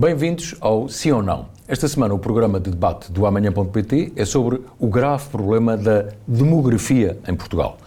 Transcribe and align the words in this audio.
Bem-vindos 0.00 0.54
ao 0.60 0.88
Sim 0.88 1.10
ou 1.10 1.22
Não. 1.24 1.46
Esta 1.66 1.88
semana 1.88 2.14
o 2.14 2.20
programa 2.20 2.60
de 2.60 2.70
debate 2.70 3.10
do 3.10 3.26
Amanhã.pt 3.26 4.12
é 4.14 4.24
sobre 4.24 4.60
o 4.78 4.86
grave 4.86 5.28
problema 5.28 5.76
da 5.76 6.04
demografia 6.24 7.18
em 7.26 7.34
Portugal. 7.34 7.78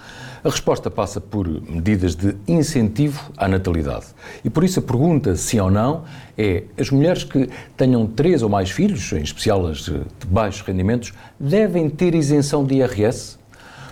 A 0.43 0.49
resposta 0.49 0.91
passa 0.91 1.21
por 1.21 1.47
medidas 1.47 2.13
de 2.13 2.35
incentivo 2.45 3.31
à 3.37 3.47
natalidade. 3.47 4.07
E 4.43 4.49
por 4.49 4.65
isso 4.65 4.79
a 4.79 4.81
pergunta, 4.81 5.37
sim 5.37 5.61
ou 5.61 5.71
não, 5.71 6.03
é: 6.37 6.63
as 6.77 6.89
mulheres 6.89 7.23
que 7.23 7.49
tenham 7.77 8.05
três 8.05 8.43
ou 8.43 8.49
mais 8.49 8.69
filhos, 8.69 9.13
em 9.13 9.21
especial 9.21 9.65
as 9.65 9.77
de 9.77 10.03
baixos 10.27 10.63
rendimentos, 10.63 11.13
devem 11.39 11.89
ter 11.89 12.13
isenção 12.13 12.65
de 12.65 12.75
IRS? 12.75 13.39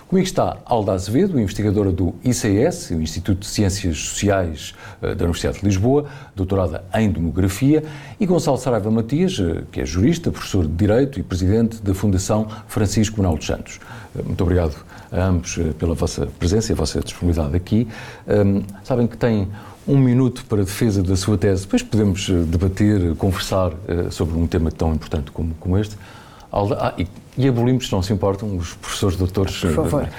Comigo 0.10 0.26
está 0.26 0.58
Alda 0.66 0.94
Azevedo, 0.94 1.40
investigadora 1.40 1.92
do 1.92 2.16
ICS, 2.24 2.90
o 2.90 3.00
Instituto 3.00 3.42
de 3.42 3.46
Ciências 3.46 3.96
Sociais 3.96 4.74
eh, 5.04 5.14
da 5.14 5.24
Universidade 5.26 5.60
de 5.60 5.66
Lisboa, 5.66 6.08
doutorada 6.36 6.84
em 6.96 7.12
Demografia, 7.12 7.84
e 8.20 8.26
Gonçalo 8.26 8.58
Saraiva 8.58 8.90
Matias, 8.90 9.40
eh, 9.40 9.62
que 9.72 9.82
é 9.82 9.86
jurista, 9.86 10.32
professor 10.32 10.66
de 10.66 10.74
Direito 10.74 11.20
e 11.20 11.22
presidente 11.22 11.80
da 11.84 11.94
Fundação 11.94 12.48
Francisco 12.68 13.18
Manuel 13.18 13.38
dos 13.38 13.46
Santos. 13.46 13.80
Eh, 14.18 14.24
muito 14.24 14.42
obrigado 14.42 14.84
a 15.12 15.26
ambos 15.26 15.60
pela 15.78 15.94
vossa 15.94 16.26
presença 16.40 16.72
e 16.72 16.74
a 16.74 16.76
vossa 16.76 17.00
disponibilidade 17.02 17.56
aqui. 17.56 17.88
Um, 18.28 18.64
sabem 18.84 19.06
que 19.06 19.16
têm 19.16 19.48
um 19.88 19.98
minuto 19.98 20.44
para 20.46 20.64
defesa 20.64 21.04
da 21.04 21.16
sua 21.16 21.38
tese, 21.38 21.66
depois 21.66 21.84
podemos 21.84 22.28
debater, 22.48 23.16
conversar 23.16 23.74
sobre 24.10 24.38
um 24.38 24.48
tema 24.48 24.72
tão 24.72 24.94
importante 24.94 25.30
como, 25.32 25.54
como 25.60 25.78
este. 25.78 25.96
Alda, 26.52 26.78
ah, 26.80 26.94
e, 26.98 27.08
e 27.38 27.48
abolimos, 27.48 27.88
se 27.88 27.92
não 27.92 28.02
se 28.02 28.12
importam, 28.12 28.56
os 28.58 28.74
professores 28.74 29.16
doutores. 29.16 29.60
Por 29.60 29.74
favor. 29.74 30.10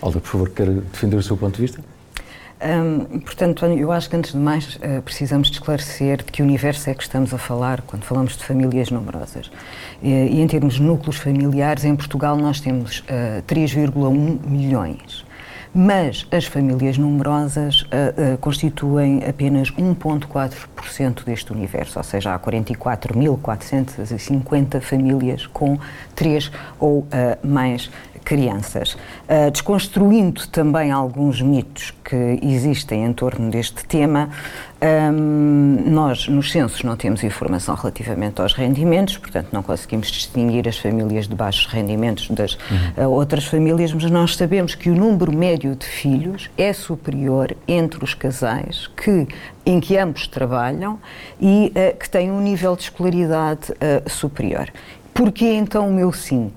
Alda, 0.00 0.20
por 0.20 0.28
favor, 0.28 0.50
quer 0.50 0.68
defender 0.68 1.16
o 1.16 1.22
seu 1.22 1.36
ponto 1.36 1.56
de 1.56 1.62
vista? 1.62 1.80
Hum, 2.64 3.20
portanto, 3.20 3.66
eu 3.66 3.90
acho 3.90 4.08
que 4.08 4.14
antes 4.14 4.32
de 4.32 4.38
mais 4.38 4.76
uh, 4.76 5.02
precisamos 5.04 5.48
de 5.48 5.54
esclarecer 5.54 6.18
de 6.18 6.30
que 6.30 6.42
universo 6.42 6.88
é 6.90 6.94
que 6.94 7.02
estamos 7.02 7.34
a 7.34 7.38
falar 7.38 7.82
quando 7.82 8.04
falamos 8.04 8.36
de 8.36 8.44
famílias 8.44 8.90
numerosas. 8.90 9.50
E, 10.00 10.08
e 10.10 10.40
em 10.40 10.46
termos 10.46 10.74
de 10.74 10.82
núcleos 10.82 11.16
familiares, 11.16 11.84
em 11.84 11.96
Portugal 11.96 12.36
nós 12.36 12.60
temos 12.60 13.00
uh, 13.00 13.42
3,1 13.48 14.46
milhões 14.46 15.24
mas 15.74 16.26
as 16.30 16.44
famílias 16.44 16.98
numerosas 16.98 17.80
uh, 17.82 18.34
uh, 18.34 18.38
constituem 18.38 19.24
apenas 19.26 19.70
1,4% 19.70 21.24
deste 21.24 21.50
universo, 21.52 21.98
ou 21.98 22.04
seja, 22.04 22.34
há 22.34 22.38
44.450 22.38 24.80
famílias 24.80 25.46
com 25.46 25.78
três 26.14 26.52
ou 26.78 27.00
uh, 27.00 27.08
mais 27.42 27.90
crianças. 28.22 28.94
Uh, 29.28 29.50
desconstruindo 29.50 30.46
também 30.48 30.90
alguns 30.90 31.40
mitos 31.40 31.92
que 32.04 32.38
existem 32.42 33.04
em 33.04 33.12
torno 33.12 33.50
deste 33.50 33.84
tema, 33.84 34.30
um, 34.82 35.90
nós 35.90 36.26
nos 36.26 36.50
censos 36.50 36.82
não 36.82 36.96
temos 36.96 37.22
informação 37.22 37.74
relativamente 37.74 38.40
aos 38.40 38.52
rendimentos, 38.52 39.16
portanto 39.16 39.48
não 39.52 39.62
conseguimos 39.62 40.10
distinguir 40.10 40.68
as 40.68 40.76
famílias 40.76 41.28
de 41.28 41.34
baixos 41.36 41.66
rendimentos 41.66 42.28
das 42.30 42.54
uhum. 42.54 43.04
uh, 43.04 43.10
outras 43.10 43.44
famílias, 43.44 43.92
mas 43.92 44.10
nós 44.10 44.34
sabemos 44.36 44.74
que 44.74 44.90
o 44.90 44.94
número 44.94 45.32
médio 45.32 45.76
de 45.76 45.86
filhos 45.86 46.50
é 46.58 46.72
superior 46.72 47.56
entre 47.68 48.02
os 48.02 48.14
casais 48.14 48.88
que 48.96 49.28
em 49.64 49.78
que 49.78 49.96
ambos 49.96 50.26
trabalham 50.26 50.98
e 51.40 51.72
uh, 51.76 51.96
que 51.96 52.10
têm 52.10 52.30
um 52.32 52.40
nível 52.40 52.74
de 52.74 52.82
escolaridade 52.82 53.72
superior. 54.08 54.68
Porquê 55.14 55.52
então 55.52 55.88
o 55.88 55.92
meu 55.92 56.12
sim? 56.12 56.50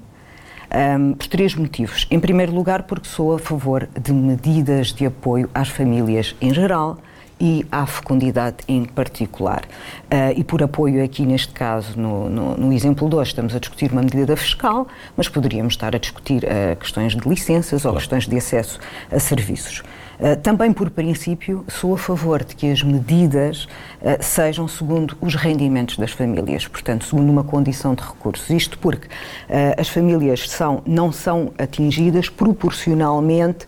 Um, 0.76 1.14
por 1.14 1.28
três 1.28 1.56
motivos. 1.56 2.06
Em 2.12 2.20
primeiro 2.20 2.54
lugar, 2.54 2.84
porque 2.84 3.08
sou 3.08 3.34
a 3.34 3.40
favor 3.40 3.88
de 3.98 4.12
medidas 4.12 4.88
de 4.92 5.06
apoio 5.06 5.50
às 5.54 5.70
famílias 5.70 6.36
em 6.42 6.54
geral 6.54 6.98
e 7.40 7.66
à 7.72 7.86
fecundidade 7.86 8.58
em 8.68 8.84
particular. 8.84 9.64
Uh, 10.06 10.38
e 10.38 10.44
por 10.44 10.62
apoio 10.62 11.02
aqui, 11.02 11.26
neste 11.26 11.54
caso, 11.54 11.98
no, 11.98 12.30
no, 12.30 12.58
no, 12.58 12.74
exemplo 12.74 13.08
de 13.10 13.16
hoje, 13.16 13.30
estamos 13.30 13.56
a 13.56 13.60
discutir 13.60 13.90
uma 13.90 14.02
medida 14.02 14.36
fiscal, 14.36 14.86
mas 15.16 15.30
poderíamos 15.30 15.76
estar 15.76 15.96
a 15.96 15.98
discutir 15.98 16.44
uh, 16.44 16.76
questões 16.76 17.16
de 17.16 17.28
licenças 17.28 17.82
claro. 17.82 17.96
ou 17.96 18.00
questões 18.02 18.28
de 18.28 18.36
acesso 18.36 18.78
a 19.10 19.18
serviços. 19.18 19.82
Eh, 20.20 20.36
também 20.36 20.72
por 20.72 20.90
princípio 20.90 21.66
sou 21.68 21.94
a 21.94 21.98
favor 21.98 22.44
de 22.44 22.56
que 22.56 22.72
as 22.72 22.82
medidas 22.82 23.66
uh, 24.02 24.22
sejam 24.22 24.68
segundo 24.68 25.18
os 25.20 25.36
rendimentos 25.36 25.98
das 25.98 26.12
famílias, 26.12 26.68
portanto, 26.68 27.06
segundo 27.06 27.30
uma 27.30 27.44
condição 27.44 27.94
de 27.94 28.02
recursos. 28.02 28.50
Isto 28.50 28.78
porque 28.80 29.08
uh, 29.08 29.80
as 29.80 29.90
famílias 29.90 30.50
são, 30.50 30.82
não 30.86 31.12
são 31.12 31.52
atingidas 31.58 32.30
proporcionalmente 32.30 33.66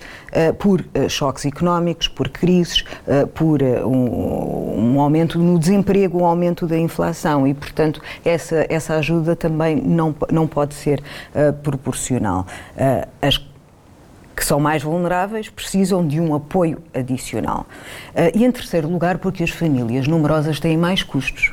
por 0.59 0.85
choques 1.09 1.45
económicos, 1.45 2.07
por 2.07 2.29
crises, 2.29 2.83
por 3.33 3.63
um, 3.63 4.93
um, 4.93 5.01
aumento 5.01 5.39
no 5.39 5.57
desemprego, 5.57 6.19
um 6.21 6.25
aumento 6.25 6.67
da 6.67 6.77
inflação 6.77 7.47
e, 7.47 7.53
portanto, 7.53 8.01
essa, 8.23 8.65
essa 8.69 8.95
ajuda 8.95 9.35
também 9.35 9.77
não, 9.77 10.13
não 10.31 10.45
pode 10.45 10.75
ser 10.75 11.01
proporcional. 11.63 12.45
as 13.21 13.39
que 14.37 14.45
são 14.45 14.59
mais 14.59 14.83
vulneráveis 14.83 15.49
precisam 15.49 16.07
de 16.07 16.21
um 16.21 16.35
apoio 16.35 16.77
adicional. 16.93 17.65
Uh, 18.11 18.37
e 18.37 18.45
em 18.45 18.51
terceiro 18.51 18.87
lugar, 18.87 19.17
porque 19.17 19.43
as 19.43 19.49
famílias 19.49 20.07
numerosas 20.07 20.59
têm 20.59 20.77
mais 20.77 21.01
custos 21.01 21.51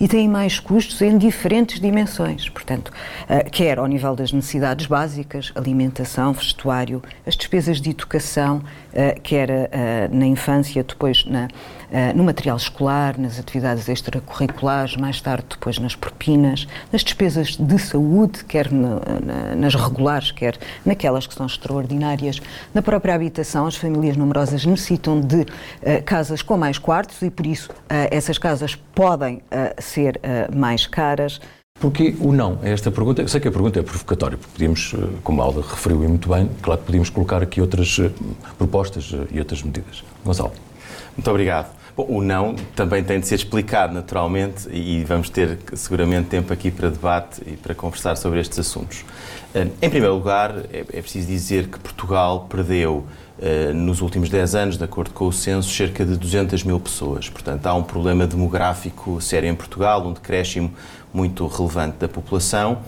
e 0.00 0.08
têm 0.08 0.28
mais 0.28 0.58
custos 0.58 1.00
em 1.00 1.16
diferentes 1.16 1.78
dimensões. 1.78 2.48
Portanto, 2.48 2.88
uh, 2.88 3.48
quer 3.52 3.78
ao 3.78 3.86
nível 3.86 4.16
das 4.16 4.32
necessidades 4.32 4.86
básicas, 4.86 5.52
alimentação, 5.54 6.32
vestuário, 6.32 7.00
as 7.24 7.36
despesas 7.36 7.80
de 7.80 7.90
educação, 7.90 8.56
uh, 8.56 9.20
quer 9.22 9.70
na 10.10 10.26
infância, 10.26 10.82
depois 10.82 11.24
na, 11.24 11.46
no 12.14 12.24
material 12.24 12.56
escolar, 12.56 13.18
nas 13.18 13.38
atividades 13.38 13.88
extracurriculares, 13.88 14.96
mais 14.96 15.20
tarde 15.20 15.46
depois 15.50 15.78
nas 15.78 15.94
propinas, 15.94 16.66
nas 16.92 17.02
despesas 17.02 17.56
de 17.56 17.78
saúde, 17.78 18.44
quer 18.44 18.70
na, 18.70 19.00
na, 19.24 19.54
nas 19.56 19.74
regulares, 19.74 20.30
quer 20.30 20.56
naquelas 20.84 21.26
que 21.26 21.34
são 21.34 21.46
extraordinárias. 21.46 22.40
Na 22.72 22.82
própria 22.82 23.14
habitação, 23.14 23.66
as 23.66 23.76
famílias 23.76 24.16
numerosas 24.16 24.64
necessitam 24.64 25.20
de 25.20 25.42
uh, 25.42 25.46
casas 26.04 26.42
com 26.42 26.56
mais 26.56 26.78
quartos 26.78 27.22
e, 27.22 27.30
por 27.30 27.46
isso, 27.46 27.70
uh, 27.70 28.08
essas 28.10 28.38
casas 28.38 28.74
podem 28.94 29.42
ser 29.78 30.20
mais 30.54 30.86
caras. 30.86 31.40
Porquê 31.80 32.14
o 32.20 32.32
não 32.32 32.58
a 32.62 32.68
esta 32.68 32.90
pergunta? 32.90 33.22
Eu 33.22 33.28
sei 33.28 33.40
que 33.40 33.48
a 33.48 33.52
pergunta 33.52 33.80
é 33.80 33.82
provocatória, 33.82 34.38
porque 34.38 34.52
podíamos, 34.52 34.94
como 35.22 35.42
Alda 35.42 35.60
referiu 35.60 35.98
muito 35.98 36.28
bem, 36.28 36.48
claro 36.62 36.80
que 36.80 36.86
podíamos 36.86 37.10
colocar 37.10 37.42
aqui 37.42 37.60
outras 37.60 38.00
propostas 38.56 39.12
e 39.32 39.38
outras 39.38 39.62
medidas. 39.62 40.04
Gonçalo. 40.24 40.52
Muito 41.16 41.30
obrigado. 41.30 41.72
Bom, 41.96 42.06
o 42.08 42.20
não 42.20 42.56
também 42.74 43.04
tem 43.04 43.20
de 43.20 43.26
ser 43.28 43.36
explicado, 43.36 43.94
naturalmente, 43.94 44.68
e 44.68 45.04
vamos 45.04 45.30
ter 45.30 45.58
seguramente 45.74 46.28
tempo 46.28 46.52
aqui 46.52 46.70
para 46.70 46.90
debate 46.90 47.40
e 47.46 47.56
para 47.56 47.72
conversar 47.72 48.16
sobre 48.16 48.40
estes 48.40 48.58
assuntos. 48.58 49.04
Eh, 49.54 49.68
em 49.80 49.88
primeiro 49.88 50.14
lugar, 50.16 50.56
é, 50.72 50.80
é 50.80 51.00
preciso 51.00 51.28
dizer 51.28 51.68
que 51.68 51.78
Portugal 51.78 52.48
perdeu 52.50 53.06
eh, 53.40 53.72
nos 53.72 54.00
últimos 54.00 54.28
10 54.28 54.54
anos, 54.56 54.76
de 54.76 54.82
acordo 54.82 55.12
com 55.12 55.26
o 55.26 55.32
censo, 55.32 55.70
cerca 55.70 56.04
de 56.04 56.16
200 56.16 56.64
mil 56.64 56.80
pessoas. 56.80 57.28
Portanto, 57.28 57.64
há 57.66 57.74
um 57.74 57.84
problema 57.84 58.26
demográfico 58.26 59.20
sério 59.20 59.48
em 59.48 59.54
Portugal, 59.54 60.04
um 60.04 60.12
decréscimo 60.12 60.72
muito 61.12 61.46
relevante 61.46 61.96
da 61.98 62.08
população. 62.08 62.78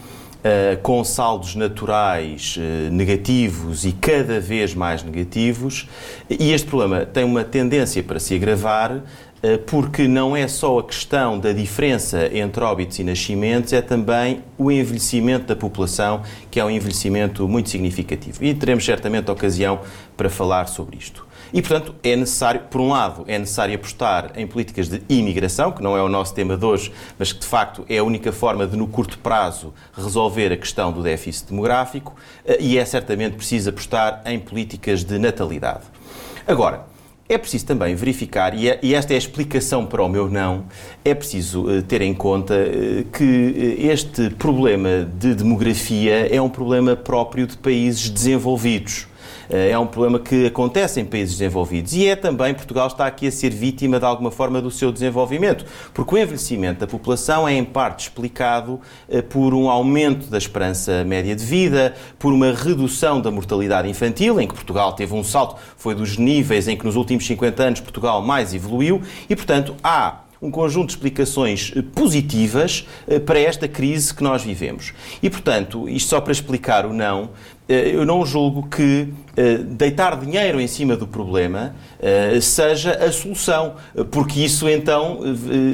Uh, 0.47 0.81
com 0.81 1.03
saldos 1.03 1.57
naturais 1.57 2.57
uh, 2.57 2.93
negativos 2.93 3.85
e 3.85 3.91
cada 3.91 4.39
vez 4.39 4.77
mais 4.77 5.03
negativos, 5.03 5.89
e 6.31 6.53
este 6.53 6.69
problema 6.69 7.05
tem 7.05 7.25
uma 7.25 7.43
tendência 7.43 8.01
para 8.01 8.21
se 8.21 8.35
agravar. 8.35 8.93
Uh, 8.93 9.59
porque 9.67 10.07
não 10.07 10.37
é 10.37 10.47
só 10.47 10.79
a 10.79 10.85
questão 10.85 11.37
da 11.39 11.53
diferença 11.53 12.31
entre 12.33 12.63
óbitos 12.63 12.99
e 13.01 13.05
nascimentos, 13.05 13.73
é 13.73 13.83
também 13.83 14.45
o 14.57 14.71
envelhecimento 14.71 15.47
da 15.47 15.57
população, 15.57 16.23
que 16.49 16.61
é 16.61 16.65
um 16.65 16.71
envelhecimento 16.71 17.49
muito 17.49 17.69
significativo. 17.69 18.45
E 18.45 18.55
teremos 18.55 18.85
certamente 18.85 19.29
ocasião 19.31 19.81
para 20.17 20.31
falar 20.31 20.67
sobre 20.69 20.97
isto. 20.97 21.27
E, 21.53 21.63
portanto, 21.63 21.95
é 22.03 22.17
necessário, 22.17 22.63
por 22.71 22.81
um 22.81 22.89
lado, 22.89 23.25
é 23.27 23.39
necessário 23.39 23.75
apostar 23.75 24.33
em 24.37 24.47
políticas 24.47 24.89
de 24.89 25.03
imigração, 25.09 25.73
que 25.73 25.83
não 25.83 25.97
é 25.97 26.03
o 26.03 26.09
nosso 26.09 26.35
tema 26.35 26.57
de 26.57 26.65
hoje, 26.65 26.93
mas 27.19 27.33
que, 27.33 27.41
de 27.41 27.47
facto, 27.47 27.85
é 27.89 27.99
a 27.99 28.05
única 28.05 28.33
forma 28.33 28.67
de, 28.67 28.77
no 28.77 28.87
curto 28.87 29.19
prazo, 29.19 29.73
resolver 29.93 30.53
a 30.53 30.57
questão 30.57 30.93
do 30.93 31.03
déficit 31.03 31.49
demográfico, 31.49 32.15
eh, 32.45 32.59
e 32.61 32.79
é 32.79 32.85
certamente 32.85 33.37
preciso 33.37 33.71
apostar 33.71 34.23
em 34.27 34.39
políticas 34.39 35.05
de 35.05 35.19
natalidade. 35.19 35.85
Agora, 36.47 36.85
é 37.29 37.37
preciso 37.37 37.67
também 37.67 37.95
verificar, 37.95 38.55
é, 38.55 38.79
e 38.83 38.95
esta 38.95 39.13
é 39.13 39.17
a 39.17 39.19
explicação 39.19 39.85
para 39.85 40.03
o 40.03 40.09
meu 40.09 40.31
não, 40.31 40.65
é 41.05 41.13
preciso 41.13 41.69
eh, 41.69 41.83
ter 41.83 42.01
em 42.01 42.15
conta 42.15 42.55
eh, 42.55 43.05
que 43.13 43.77
este 43.81 44.31
problema 44.31 45.05
de 45.19 45.35
demografia 45.35 46.33
é 46.33 46.41
um 46.41 46.49
problema 46.49 46.95
próprio 46.95 47.47
de 47.47 47.57
países 47.57 48.09
desenvolvidos. 48.09 49.09
Eh, 49.51 49.71
é 49.71 49.79
um 49.79 49.87
problema 49.87 50.19
que 50.19 50.47
acontece 50.47 51.01
em 51.01 51.05
países 51.05 51.37
desenvolvidos. 51.37 51.93
E 51.95 52.07
é 52.07 52.17
também 52.17 52.55
Portugal 52.55 52.87
está 52.87 53.07
aqui 53.07 53.27
a 53.27 53.33
ser 53.33 53.51
vítima 53.51 53.99
de 53.99 54.05
alguma 54.05 54.31
forma 54.31 54.61
do 54.61 54.71
seu 54.71 54.93
desenvolvimento, 54.93 55.65
porque 55.93 56.15
o 56.15 56.19
envelhecimento 56.19 56.81
da 56.81 56.87
população 56.87 57.47
é 57.49 57.55
em 57.55 57.65
parte 57.65 58.09
explicado 58.09 58.81
eh, 59.09 59.23
por 59.23 59.55
um 59.55 59.69
aumento 59.71 60.29
da 60.29 60.39
esperança 60.39 61.05
média 61.05 61.35
de 61.35 61.45
vida, 61.45 61.95
por 62.19 62.33
uma 62.33 62.53
redução 62.53 63.21
da 63.21 63.31
mortalidade 63.31 63.89
infantil, 63.89 64.41
em 64.41 64.47
que 64.47 64.55
Portugal 64.55 64.93
teve 64.93 65.15
um 65.15 65.25
salto, 65.25 65.57
foi 65.77 65.95
dos 65.95 66.17
níveis 66.17 66.69
em 66.69 66.77
que 66.77 66.85
nos 66.85 66.97
últimos 66.97 67.27
50 67.27 67.63
anos 67.63 67.81
Portugal 67.81 68.23
mais 68.23 68.55
evoluiu. 68.55 69.01
E, 69.29 69.37
portanto, 69.37 69.75
há 69.83 70.21
um 70.41 70.51
conjunto 70.51 70.89
de 70.89 70.93
explicações 70.95 71.73
positivas 71.95 72.87
para 73.25 73.39
esta 73.39 73.67
crise 73.67 74.15
que 74.15 74.23
nós 74.23 74.43
vivemos. 74.43 74.93
E, 75.23 75.31
portanto, 75.31 75.89
isto 75.89 76.11
só 76.11 76.21
para 76.21 76.33
explicar 76.33 76.85
o 76.85 76.93
não, 76.93 77.31
eu 77.69 78.05
não 78.05 78.25
julgo 78.25 78.69
que 78.69 79.09
deitar 79.71 80.19
dinheiro 80.19 80.61
em 80.61 80.67
cima 80.67 80.97
do 80.97 81.07
problema 81.07 81.75
seja 82.41 82.93
a 82.93 83.13
solução, 83.13 83.75
porque 84.11 84.41
isso 84.41 84.69
então 84.69 85.21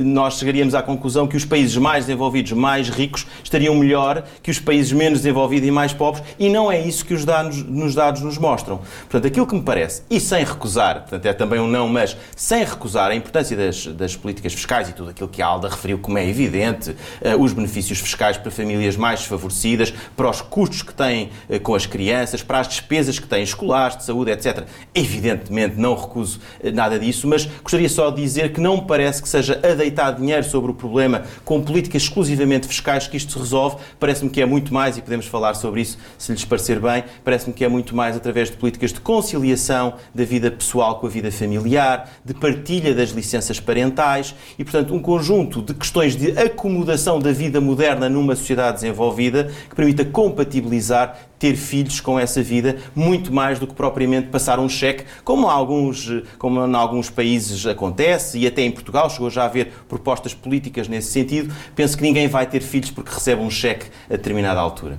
nós 0.05 0.38
chegaríamos 0.38 0.75
à 0.75 0.82
conclusão 0.82 1.26
que 1.26 1.37
os 1.37 1.44
países 1.44 1.76
mais 1.76 2.06
desenvolvidos, 2.06 2.53
mais 2.53 2.88
ricos, 2.88 3.26
estariam 3.43 3.75
melhor 3.75 4.25
que 4.43 4.50
os 4.50 4.59
países 4.59 4.93
menos 4.93 5.20
desenvolvidos 5.20 5.69
e 5.69 5.70
mais 5.70 5.93
pobres, 5.93 6.25
e 6.38 6.49
não 6.49 6.70
é 6.70 6.81
isso 6.81 7.05
que 7.05 7.14
os 7.14 7.25
dados, 7.25 7.62
nos 7.62 7.94
dados 7.94 8.23
nos 8.23 8.38
mostram. 8.38 8.81
Portanto, 9.03 9.26
aquilo 9.26 9.47
que 9.47 9.55
me 9.55 9.62
parece, 9.62 10.03
e 10.11 10.19
sem 10.19 10.44
recusar, 10.44 11.00
portanto 11.00 11.26
é 11.26 11.32
também 11.32 11.61
um 11.61 11.69
não, 11.69 11.88
mas 11.88 12.17
sem 12.35 12.64
recusar 12.64 13.11
a 13.11 13.14
importância 13.14 13.56
das, 13.56 13.87
das 13.87 14.17
políticas 14.17 14.53
fiscais 14.53 14.88
e 14.88 14.93
tudo 14.93 15.11
aquilo 15.11 15.29
que 15.29 15.41
a 15.41 15.47
Alda 15.47 15.69
referiu, 15.69 15.99
como 15.99 16.19
é 16.19 16.29
evidente, 16.29 16.97
os 17.38 17.53
benefícios 17.53 18.00
fiscais 18.00 18.37
para 18.37 18.50
famílias 18.50 18.97
mais 18.97 19.20
desfavorecidas, 19.20 19.93
para 20.17 20.29
os 20.29 20.41
custos 20.41 20.82
que 20.82 20.94
têm 20.94 21.31
com 21.62 21.75
as 21.75 21.87
crianças, 21.87 22.43
para 22.43 22.59
as 22.59 22.69
despesas 22.69 23.19
que 23.19 23.26
têm 23.26 23.43
escolares, 23.52 23.96
de 23.96 24.04
saúde, 24.04 24.31
etc. 24.31 24.64
Evidentemente 24.94 25.76
não 25.78 25.94
recuso 25.94 26.40
nada 26.75 26.99
disso, 26.99 27.26
mas 27.26 27.46
gostaria 27.62 27.88
só 27.88 28.10
de 28.10 28.22
dizer 28.22 28.52
que 28.52 28.60
não 28.60 28.76
me 28.76 28.87
parece 28.87 29.22
que 29.22 29.28
seja 29.28 29.60
a 29.62 29.75
deitar 29.75 30.12
dinheiro 30.12 30.44
sobre 30.44 30.70
o 30.70 30.75
problema 30.75 31.22
com 31.44 31.62
políticas 31.62 32.02
exclusivamente 32.02 32.66
fiscais 32.66 33.06
que 33.06 33.16
isto 33.16 33.32
se 33.32 33.38
resolve. 33.38 33.76
Parece-me 33.99 34.31
que 34.31 34.40
é 34.40 34.46
muito 34.46 34.72
mais, 34.72 34.96
e 34.96 35.02
podemos 35.02 35.26
falar 35.26 35.54
sobre 35.54 35.82
isso 35.82 35.99
se 36.19 36.32
lhes 36.32 36.44
parecer 36.44 36.81
bem, 36.81 37.04
parece-me 37.25 37.52
que 37.52 37.64
é 37.64 37.69
muito 37.69 37.94
mais 37.94 38.16
através 38.16 38.50
de 38.50 38.56
políticas 38.56 38.93
de 38.93 39.00
conciliação 39.00 39.94
da 40.14 40.25
vida 40.25 40.50
pessoal 40.50 40.99
com 40.99 41.06
a 41.06 41.10
vida 41.10 41.31
familiar, 41.31 42.10
de 42.25 42.34
partilha 42.34 42.94
das 42.94 43.10
licenças 43.10 43.60
parentais 43.60 44.34
e, 44.58 44.64
portanto, 44.64 44.94
um 44.94 45.00
conjunto 45.00 45.62
de 45.62 45.75
questões 45.75 46.16
de 46.16 46.38
acomodação 46.38 47.19
da 47.19 47.32
vida 47.32 47.60
moderna 47.60 48.08
numa 48.08 48.37
sociedade 48.37 48.75
desenvolvida 48.75 49.50
que 49.69 49.75
permita 49.75 50.04
compatibilizar 50.04 51.19
ter 51.42 51.56
filhos 51.56 52.00
com 52.00 52.20
essa 52.20 52.40
vida, 52.40 52.76
muito 52.94 53.32
mais 53.32 53.58
do 53.58 53.66
que 53.66 53.74
propriamente 53.74 54.28
passar 54.28 54.60
um 54.60 54.68
cheque, 54.68 55.02
como, 55.24 55.48
alguns, 55.48 56.22
como 56.38 56.64
em 56.64 56.74
alguns 56.76 57.10
países 57.10 57.66
acontece, 57.66 58.38
e 58.38 58.46
até 58.46 58.62
em 58.62 58.70
Portugal 58.70 59.10
chegou 59.10 59.28
já 59.28 59.42
a 59.42 59.46
haver 59.46 59.72
propostas 59.88 60.32
políticas 60.32 60.86
nesse 60.86 61.10
sentido. 61.10 61.52
Penso 61.74 61.96
que 61.96 62.02
ninguém 62.04 62.28
vai 62.28 62.46
ter 62.46 62.60
filhos 62.60 62.92
porque 62.92 63.12
recebe 63.12 63.42
um 63.42 63.50
cheque 63.50 63.86
a 64.08 64.12
determinada 64.12 64.60
altura. 64.60 64.96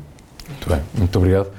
Muito 0.49 0.67
bem, 0.67 0.81
muito 0.93 1.17
obrigado. 1.17 1.49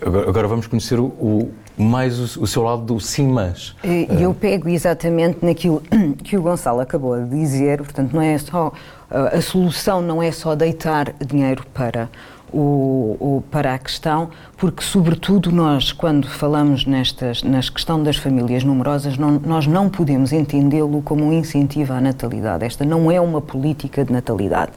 Agora 0.00 0.48
vamos 0.48 0.66
conhecer 0.66 0.98
o, 0.98 1.04
o 1.04 1.52
mais 1.76 2.18
o, 2.18 2.44
o, 2.44 2.46
seu 2.46 2.62
lado 2.62 2.80
do 2.80 2.98
sim, 2.98 3.28
mas. 3.28 3.76
Eu 4.18 4.32
pego 4.32 4.70
exatamente 4.70 5.44
naquilo 5.44 5.82
que 6.24 6.38
o 6.38 6.40
Gonçalo 6.40 6.80
acabou 6.80 7.22
de 7.22 7.28
dizer, 7.28 7.82
portanto, 7.82 8.14
não 8.14 8.22
é 8.22 8.38
só. 8.38 8.72
A 9.10 9.40
solução 9.42 10.00
não 10.00 10.22
é 10.22 10.32
só 10.32 10.54
deitar 10.54 11.12
dinheiro 11.20 11.66
para 11.74 12.08
o, 12.54 13.16
o, 13.20 13.44
para 13.50 13.74
a 13.74 13.78
questão, 13.78 14.30
porque, 14.56 14.82
sobretudo, 14.82 15.50
nós, 15.50 15.92
quando 15.92 16.28
falamos 16.28 16.86
nestas, 16.86 17.42
nas 17.42 17.68
questão 17.68 18.02
das 18.02 18.16
famílias 18.16 18.62
numerosas, 18.62 19.18
não, 19.18 19.32
nós 19.44 19.66
não 19.66 19.88
podemos 19.88 20.32
entendê-lo 20.32 21.02
como 21.02 21.24
um 21.24 21.32
incentivo 21.32 21.92
à 21.92 22.00
natalidade. 22.00 22.64
Esta 22.64 22.84
não 22.84 23.10
é 23.10 23.20
uma 23.20 23.40
política 23.40 24.04
de 24.04 24.12
natalidade 24.12 24.72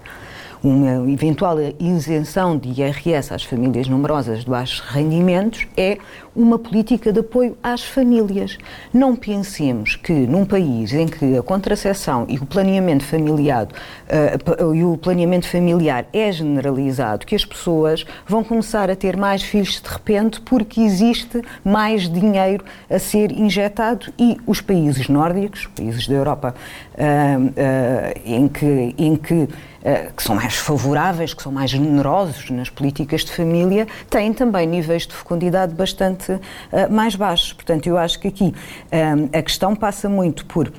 uma 0.68 1.10
eventual 1.10 1.58
isenção 1.80 2.58
de 2.58 2.82
IRS 2.82 3.34
às 3.34 3.44
famílias 3.44 3.88
numerosas 3.88 4.42
de 4.42 4.50
baixos 4.50 4.82
rendimentos 4.82 5.66
é 5.78 5.98
uma 6.36 6.60
política 6.60 7.12
de 7.12 7.22
apoio 7.22 7.58
às 7.64 7.84
famílias. 7.84 8.58
Não 8.94 9.16
pensemos 9.16 9.96
que 9.96 10.12
num 10.12 10.46
país 10.46 10.94
em 10.94 11.08
que 11.08 11.38
a 11.38 11.42
contracepção 11.42 12.26
e 12.30 12.38
o 12.38 12.46
planeamento 12.46 13.04
familiar, 13.04 13.66
uh, 13.66 14.76
e 14.76 14.84
o 14.84 14.98
planeamento 14.98 15.48
familiar 15.48 16.06
é 16.14 16.32
generalizado, 16.32 17.26
que 17.26 17.36
as 17.36 17.44
pessoas 17.44 18.06
vão 18.28 18.44
começar 18.44 18.92
a 18.92 18.96
ter 18.96 19.18
mais 19.18 19.42
filhos 19.42 19.82
de 19.82 19.90
repente 19.90 20.40
porque 20.42 20.82
existe 20.82 21.42
mais 21.64 22.08
dinheiro 22.08 22.64
a 22.90 23.00
ser 23.00 23.32
injetado 23.32 24.14
e 24.20 24.38
os 24.46 24.62
países 24.62 25.10
nórdicos, 25.10 25.68
países 25.76 26.08
da 26.08 26.14
Europa, 26.14 26.54
uh, 26.94 27.46
uh, 27.48 28.22
em 28.24 28.48
que, 28.48 28.96
em 28.98 29.16
que 29.16 29.48
eh, 29.77 29.77
que 30.16 30.24
são 30.24 30.36
mais 30.36 30.56
favoráveis, 30.56 31.34
que 31.34 31.42
são 31.42 31.52
mais 31.52 31.70
generosos 31.70 32.50
nas 32.50 32.70
políticas 32.70 33.24
de 33.24 33.32
família, 33.32 33.88
têm 34.10 34.34
também 34.34 34.68
níveis 34.68 35.08
de 35.08 35.14
fecundidade 35.14 35.74
bastante 35.74 36.32
uh, 36.32 36.42
mais 36.90 37.16
baixos. 37.16 37.54
Portanto, 37.54 37.88
eu 37.88 37.98
acho 37.98 38.20
que 38.20 38.28
aqui 38.28 38.54
um, 38.92 39.38
a 39.38 39.42
questão 39.42 39.76
passa 39.76 40.10
muito 40.10 40.46
por. 40.46 40.72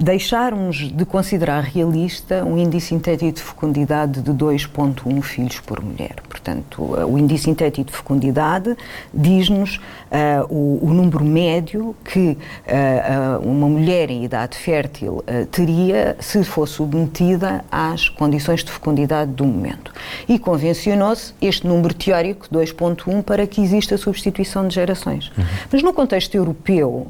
Deixarmos 0.00 0.92
de 0.92 1.04
considerar 1.04 1.60
realista 1.64 2.44
um 2.44 2.56
índice 2.56 2.86
sintético 2.88 3.32
de 3.32 3.42
fecundidade 3.42 4.22
de 4.22 4.30
2,1 4.30 5.20
filhos 5.22 5.58
por 5.58 5.82
mulher. 5.82 6.14
Portanto, 6.28 6.80
o 6.80 7.18
índice 7.18 7.44
sintético 7.44 7.90
de 7.90 7.96
fecundidade 7.96 8.76
diz-nos 9.12 9.76
uh, 9.76 10.46
o, 10.48 10.78
o, 10.86 10.94
número 10.94 11.24
médio 11.24 11.96
que 12.04 12.38
uh, 12.38 13.44
uma 13.44 13.66
mulher 13.66 14.08
em 14.08 14.24
idade 14.24 14.56
fértil 14.56 15.14
uh, 15.16 15.46
teria 15.46 16.16
se 16.20 16.44
fosse 16.44 16.74
submetida 16.74 17.64
às 17.68 18.08
condições 18.08 18.62
de 18.62 18.70
fecundidade 18.70 19.32
do 19.32 19.44
momento. 19.44 19.92
E 20.28 20.38
convencionou-se 20.38 21.34
este 21.42 21.66
número 21.66 21.92
teórico, 21.92 22.46
2,1, 22.52 23.20
para 23.24 23.48
que 23.48 23.60
exista 23.60 23.96
a 23.96 23.98
substituição 23.98 24.68
de 24.68 24.76
gerações. 24.76 25.32
Uhum. 25.36 25.44
Mas 25.72 25.82
no 25.82 25.92
contexto 25.92 26.36
europeu, 26.36 27.08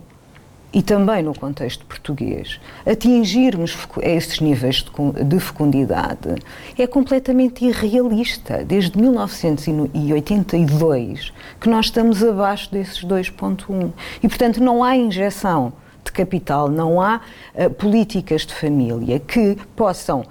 e 0.73 0.83
também 0.83 1.23
no 1.23 1.35
contexto 1.35 1.85
português, 1.87 2.59
atingirmos 2.85 3.79
esses 4.03 4.41
níveis 4.41 4.85
de 5.25 5.41
fecundidade 5.41 6.35
é 6.79 6.87
completamente 6.87 7.65
irrealista. 7.65 8.63
Desde 8.65 8.99
1982 8.99 11.33
que 11.59 11.71
nós 11.71 11.87
estamos 11.87 12.23
abaixo 12.23 12.71
desses 12.71 13.03
2,1. 13.05 13.91
E, 14.23 14.29
portanto, 14.29 14.63
não 14.63 14.85
há 14.85 14.95
injeção 14.95 15.73
de 16.05 16.13
capital, 16.13 16.69
não 16.69 17.01
há 17.01 17.23
uh, 17.55 17.71
políticas 17.71 18.45
de 18.45 18.53
família 18.55 19.19
que 19.19 19.57
possam 19.75 20.21
uh, 20.21 20.27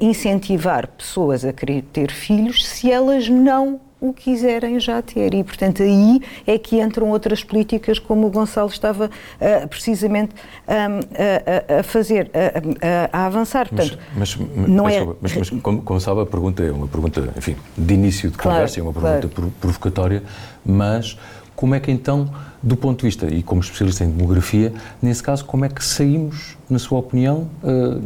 incentivar 0.00 0.88
pessoas 0.88 1.44
a 1.44 1.52
querer 1.52 1.82
ter 1.92 2.10
filhos 2.10 2.66
se 2.66 2.90
elas 2.90 3.28
não 3.28 3.80
o 4.00 4.12
quiserem 4.12 4.78
já 4.78 5.00
ter. 5.00 5.34
E, 5.34 5.42
portanto, 5.42 5.82
aí 5.82 6.20
é 6.46 6.58
que 6.58 6.80
entram 6.80 7.08
outras 7.10 7.42
políticas, 7.42 7.98
como 7.98 8.26
o 8.26 8.30
Gonçalo 8.30 8.68
estava 8.68 9.06
uh, 9.06 9.68
precisamente 9.68 10.34
um, 10.68 11.74
a, 11.74 11.80
a, 11.80 11.82
fazer, 11.82 12.30
a, 12.32 13.18
a, 13.18 13.26
avançar. 13.26 13.68
Portanto, 13.68 13.98
mas, 14.16 14.36
mas, 14.36 14.68
não 14.68 14.88
é... 14.88 15.04
mas, 15.20 15.36
mas 15.36 15.50
como, 15.50 15.82
como, 15.82 16.00
sabe, 16.00 16.20
a 16.20 16.26
pergunta 16.26 16.62
é 16.62 16.70
uma 16.70 16.88
pergunta, 16.88 17.32
enfim, 17.36 17.56
de 17.76 17.94
início 17.94 18.30
de 18.30 18.36
conversa, 18.36 18.80
claro, 18.80 18.80
é 18.80 18.82
uma 18.82 18.92
pergunta 18.92 19.34
claro. 19.34 19.52
provocatória, 19.60 20.22
mas 20.64 21.18
como 21.54 21.74
é 21.74 21.80
que 21.80 21.90
então, 21.90 22.30
do 22.62 22.76
ponto 22.76 23.00
de 23.00 23.06
vista, 23.06 23.26
e 23.32 23.42
como 23.42 23.62
especialista 23.62 24.04
em 24.04 24.10
demografia, 24.10 24.74
nesse 25.00 25.22
caso, 25.22 25.42
como 25.46 25.64
é 25.64 25.70
que 25.70 25.82
saímos, 25.82 26.54
na 26.68 26.78
sua 26.78 26.98
opinião, 26.98 27.48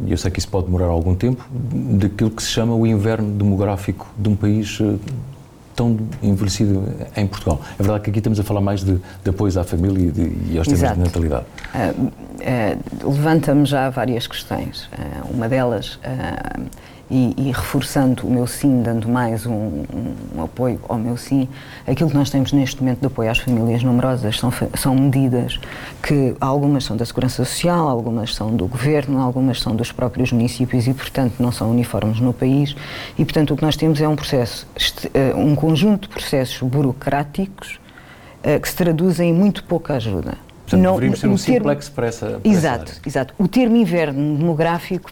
e 0.06 0.12
eu 0.12 0.16
sei 0.16 0.30
que 0.30 0.38
isso 0.38 0.48
pode 0.48 0.66
demorar 0.66 0.86
algum 0.86 1.16
tempo, 1.16 1.44
daquilo 1.52 2.30
que 2.30 2.44
se 2.44 2.48
chama 2.48 2.76
o 2.76 2.86
inverno 2.86 3.28
demográfico 3.32 4.06
de 4.16 4.28
um 4.28 4.36
país 4.36 4.80
tão 5.80 5.96
envelhecido 6.22 6.84
em 7.16 7.26
Portugal. 7.26 7.62
É 7.78 7.82
verdade 7.82 8.04
que 8.04 8.10
aqui 8.10 8.18
estamos 8.18 8.38
a 8.38 8.44
falar 8.44 8.60
mais 8.60 8.84
de, 8.84 9.00
de 9.24 9.30
apoios 9.30 9.56
à 9.56 9.64
família 9.64 10.08
e, 10.08 10.10
de, 10.10 10.52
e 10.52 10.58
aos 10.58 10.68
temas 10.68 10.92
de 10.92 11.00
natalidade. 11.00 11.46
Uh, 11.74 12.04
uh, 12.04 13.10
Levanta-me 13.10 13.64
já 13.64 13.88
várias 13.88 14.26
questões. 14.26 14.84
Uh, 14.92 15.32
uma 15.34 15.48
delas 15.48 15.98
e, 17.10 17.34
e, 17.36 17.50
reforçando 17.50 18.26
o 18.26 18.30
meu 18.30 18.46
sim, 18.46 18.82
dando 18.82 19.08
mais 19.08 19.44
um, 19.44 19.52
um, 19.52 19.84
um, 20.36 20.42
apoio 20.44 20.80
ao 20.88 20.96
meu 20.96 21.16
sim, 21.16 21.48
aquilo 21.86 22.08
que 22.08 22.16
nós 22.16 22.30
temos 22.30 22.52
neste 22.52 22.80
momento 22.80 23.00
de 23.00 23.06
apoio 23.06 23.30
às 23.30 23.38
famílias 23.38 23.82
numerosas 23.82 24.38
são, 24.38 24.52
são 24.74 24.94
medidas 24.94 25.58
que 26.02 26.36
algumas 26.40 26.84
são 26.84 26.96
da 26.96 27.04
Segurança 27.04 27.44
Social, 27.44 27.88
algumas 27.88 28.34
são 28.34 28.54
do 28.54 28.66
Governo, 28.66 29.18
algumas 29.20 29.60
são 29.60 29.74
dos 29.74 29.90
próprios 29.90 30.30
municípios 30.30 30.86
e, 30.86 30.94
portanto, 30.94 31.34
não 31.40 31.50
são 31.50 31.70
uniformes 31.70 32.20
no 32.20 32.32
país. 32.32 32.76
E, 33.18 33.24
portanto, 33.24 33.54
o 33.54 33.56
que 33.56 33.62
nós 33.62 33.76
temos 33.76 34.00
é 34.00 34.06
um 34.06 34.14
processo, 34.14 34.66
eh, 35.12 35.34
um 35.34 35.54
conjunto 35.54 36.02
de 36.02 36.14
processos 36.14 36.60
burocráticos 36.62 37.80
eh, 38.42 38.58
que 38.58 38.68
se 38.68 38.76
traduzem 38.76 39.30
em 39.30 39.32
muito 39.34 39.64
pouca 39.64 39.94
ajuda. 39.94 40.49
Portanto, 40.70 40.82
não, 40.82 40.92
deveríamos 40.92 41.20
ter 41.20 41.28
um 41.28 41.36
simplex 41.36 41.88
para 41.88 42.06
essa, 42.06 42.26
para 42.40 42.50
Exato, 42.50 42.92
essa 42.92 43.00
exato. 43.04 43.34
O 43.38 43.48
termo 43.48 43.76
inverno 43.76 44.36
demográfico, 44.36 45.10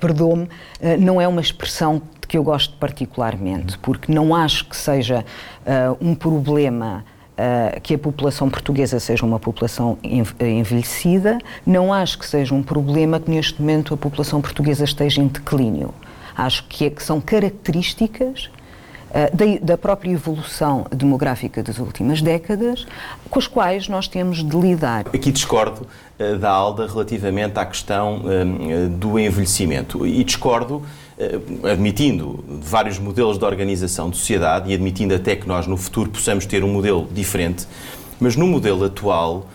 perdoe-me, 0.00 0.48
eh, 0.80 0.96
não 0.96 1.20
é 1.20 1.28
uma 1.28 1.40
expressão 1.40 2.00
que 2.26 2.38
eu 2.38 2.42
gosto 2.42 2.76
particularmente, 2.78 3.78
porque 3.78 4.12
não 4.12 4.34
acho 4.34 4.64
que 4.64 4.76
seja 4.76 5.24
uh, 5.66 5.96
um 6.00 6.14
problema 6.14 7.04
Uh, 7.34 7.80
que 7.80 7.94
a 7.94 7.98
população 7.98 8.48
portuguesa 8.48 9.00
seja 9.00 9.26
uma 9.26 9.40
população 9.40 9.98
envelhecida, 10.40 11.36
não 11.66 11.92
acho 11.92 12.16
que 12.16 12.24
seja 12.24 12.54
um 12.54 12.62
problema 12.62 13.18
que 13.18 13.28
neste 13.28 13.60
momento 13.60 13.92
a 13.92 13.96
população 13.96 14.40
portuguesa 14.40 14.84
esteja 14.84 15.20
em 15.20 15.26
declínio. 15.26 15.92
Acho 16.36 16.64
que, 16.68 16.84
é, 16.84 16.90
que 16.90 17.02
são 17.02 17.20
características 17.20 18.50
da, 19.32 19.44
da, 19.62 19.78
própria 19.78 20.10
evolução 20.10 20.86
demográfica 20.90 21.62
das 21.62 21.78
últimas 21.78 22.20
décadas, 22.20 22.86
com 23.30 23.38
as 23.38 23.46
quais 23.46 23.88
nós 23.88 24.08
temos 24.08 24.42
de 24.42 24.56
lidar. 24.56 25.06
Aqui 25.12 25.30
discordo 25.30 25.86
uh, 26.18 26.36
da 26.36 26.50
Alda 26.50 26.86
relativamente 26.86 27.58
à 27.58 27.64
questão 27.64 28.22
uh, 28.24 28.88
do 28.88 29.18
envelhecimento 29.18 30.06
e 30.06 30.22
discordo 30.24 30.82
admitindo 31.70 32.44
vários 32.60 32.98
modelos 32.98 33.38
de 33.38 33.44
organização 33.44 34.10
de 34.10 34.16
sociedade 34.16 34.72
e 34.72 34.74
admitindo 34.74 35.14
até 35.14 35.36
que 35.36 35.46
nós 35.46 35.64
no 35.64 35.76
futuro 35.76 36.10
possamos 36.10 36.44
ter 36.44 36.64
um 36.64 36.72
modelo 36.72 37.08
diferente, 37.12 37.68
mas 38.18 38.34
no 38.34 38.48
modelo 38.48 38.84
atual 38.84 39.46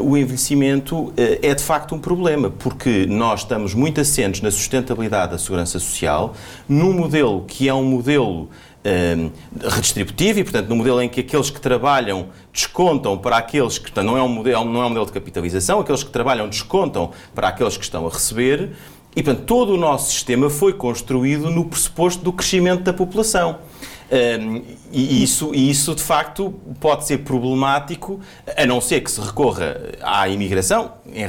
o 0.00 0.16
envelhecimento 0.16 0.96
uh, 0.96 1.14
é 1.16 1.54
de 1.54 1.62
facto 1.62 1.94
um 1.94 1.98
problema, 1.98 2.50
porque 2.50 3.06
nós 3.06 3.40
estamos 3.40 3.74
muito 3.74 4.00
assentes 4.00 4.40
na 4.40 4.50
sustentabilidade 4.50 5.32
da 5.32 5.38
segurança 5.38 5.78
social, 5.78 6.34
num 6.68 6.92
modelo 6.92 7.44
que 7.46 7.68
é 7.68 7.74
um 7.74 7.84
modelo 7.84 8.42
uh, 8.84 9.32
redistributivo 9.68 10.38
e, 10.40 10.44
portanto, 10.44 10.68
num 10.68 10.76
modelo 10.76 11.02
em 11.02 11.08
que 11.08 11.20
aqueles 11.20 11.50
que 11.50 11.60
trabalham 11.60 12.26
descontam 12.52 13.18
para 13.18 13.38
aqueles 13.38 13.78
que. 13.78 13.84
Portanto, 13.84 14.06
não 14.06 14.16
é, 14.16 14.22
um 14.22 14.28
modelo, 14.28 14.64
não 14.64 14.82
é 14.82 14.86
um 14.86 14.90
modelo 14.90 15.06
de 15.06 15.12
capitalização, 15.12 15.80
aqueles 15.80 16.02
que 16.02 16.10
trabalham 16.10 16.48
descontam 16.48 17.10
para 17.34 17.48
aqueles 17.48 17.76
que 17.76 17.84
estão 17.84 18.06
a 18.06 18.10
receber. 18.10 18.70
E, 19.16 19.22
portanto, 19.22 19.44
todo 19.44 19.74
o 19.74 19.76
nosso 19.76 20.10
sistema 20.10 20.50
foi 20.50 20.72
construído 20.72 21.48
no 21.48 21.64
pressuposto 21.64 22.22
do 22.22 22.32
crescimento 22.32 22.82
da 22.82 22.92
população. 22.92 23.58
Um, 24.14 24.62
e, 24.92 25.24
isso, 25.24 25.52
isso, 25.52 25.92
de 25.92 26.02
facto, 26.02 26.54
pode 26.78 27.04
ser 27.04 27.18
problemático, 27.18 28.20
a 28.56 28.64
não 28.64 28.80
ser 28.80 29.00
que 29.00 29.10
se 29.10 29.20
recorra 29.20 29.76
à 30.00 30.28
imigração, 30.28 30.92
em, 31.12 31.26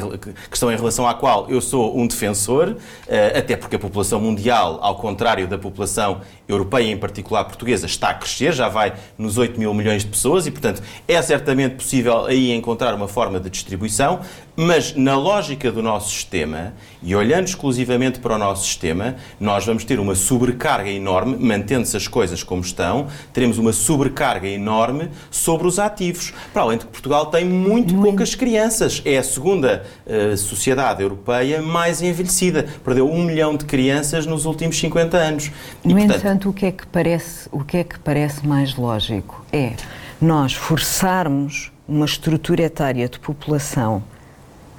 questão 0.49 0.71
em 0.71 0.75
relação 0.75 1.07
à 1.07 1.15
qual 1.15 1.49
eu 1.49 1.59
sou 1.59 1.97
um 1.97 2.05
defensor, 2.05 2.69
uh, 2.69 3.37
até 3.37 3.57
porque 3.57 3.75
a 3.75 3.79
população 3.79 4.21
mundial, 4.21 4.77
ao 4.83 4.97
contrário 4.97 5.47
da 5.47 5.57
população 5.57 6.21
europeia, 6.47 6.91
em 6.91 6.97
particular 6.97 7.45
portuguesa, 7.45 7.87
está 7.87 8.09
a 8.09 8.13
crescer, 8.13 8.53
já 8.53 8.69
vai 8.69 8.93
nos 9.17 9.39
8 9.39 9.59
mil 9.59 9.73
milhões 9.73 10.03
de 10.03 10.09
pessoas 10.09 10.45
e, 10.45 10.51
portanto, 10.51 10.83
é 11.07 11.19
certamente 11.23 11.75
possível 11.75 12.25
aí 12.25 12.51
encontrar 12.51 12.93
uma 12.93 13.07
forma 13.07 13.39
de 13.39 13.49
distribuição, 13.49 14.19
mas 14.55 14.95
na 14.95 15.17
lógica 15.17 15.71
do 15.71 15.81
nosso 15.81 16.12
sistema, 16.12 16.74
e 17.03 17.15
olhando 17.15 17.47
exclusivamente 17.47 18.19
para 18.19 18.35
o 18.35 18.38
nosso 18.38 18.65
sistema, 18.65 19.15
nós 19.39 19.65
vamos 19.65 19.83
ter 19.83 20.00
uma 20.00 20.15
sobrecarga 20.15 20.89
enorme, 20.89 21.35
mantendo-se 21.39 21.95
as 21.97 22.07
coisas 22.07 22.41
como 22.41 22.62
estão, 22.62 23.07
teremos 23.33 23.57
uma 23.57 23.74
sobrecarga 23.74 24.47
enorme 24.47 25.09
sobre 25.29 25.67
os 25.67 25.77
ativos. 25.77 26.33
Para 26.53 26.63
além 26.63 26.77
de 26.77 26.85
que 26.85 26.91
Portugal 26.91 27.27
tem 27.27 27.43
muito, 27.45 27.93
muito. 27.93 28.09
poucas 28.09 28.33
crianças. 28.33 29.01
É 29.03 29.17
a 29.17 29.24
segunda 29.24 29.83
uh, 30.05 30.38
sociedade 30.38 31.03
europeia 31.03 31.62
mais 31.62 32.01
envelhecida. 32.01 32.65
Perdeu 32.83 33.12
um 33.12 33.24
milhão 33.24 33.55
de 33.55 33.65
crianças 33.65 34.25
nos 34.25 34.45
últimos 34.45 34.77
50 34.79 35.17
anos. 35.17 35.51
E, 35.83 35.88
no 35.89 35.95
portanto, 35.95 36.17
entanto, 36.17 36.50
o 36.50 36.53
que, 36.53 36.65
é 36.65 36.71
que 36.71 36.88
parece, 36.88 37.50
o 37.51 37.63
que 37.63 37.77
é 37.77 37.83
que 37.83 38.00
parece 38.00 38.47
mais 38.47 38.75
lógico 38.75 39.45
é 39.51 39.74
nós 40.21 40.53
forçarmos 40.53 41.71
uma 41.88 42.05
estrutura 42.05 42.63
etária 42.63 43.07
de 43.07 43.19
população 43.19 44.01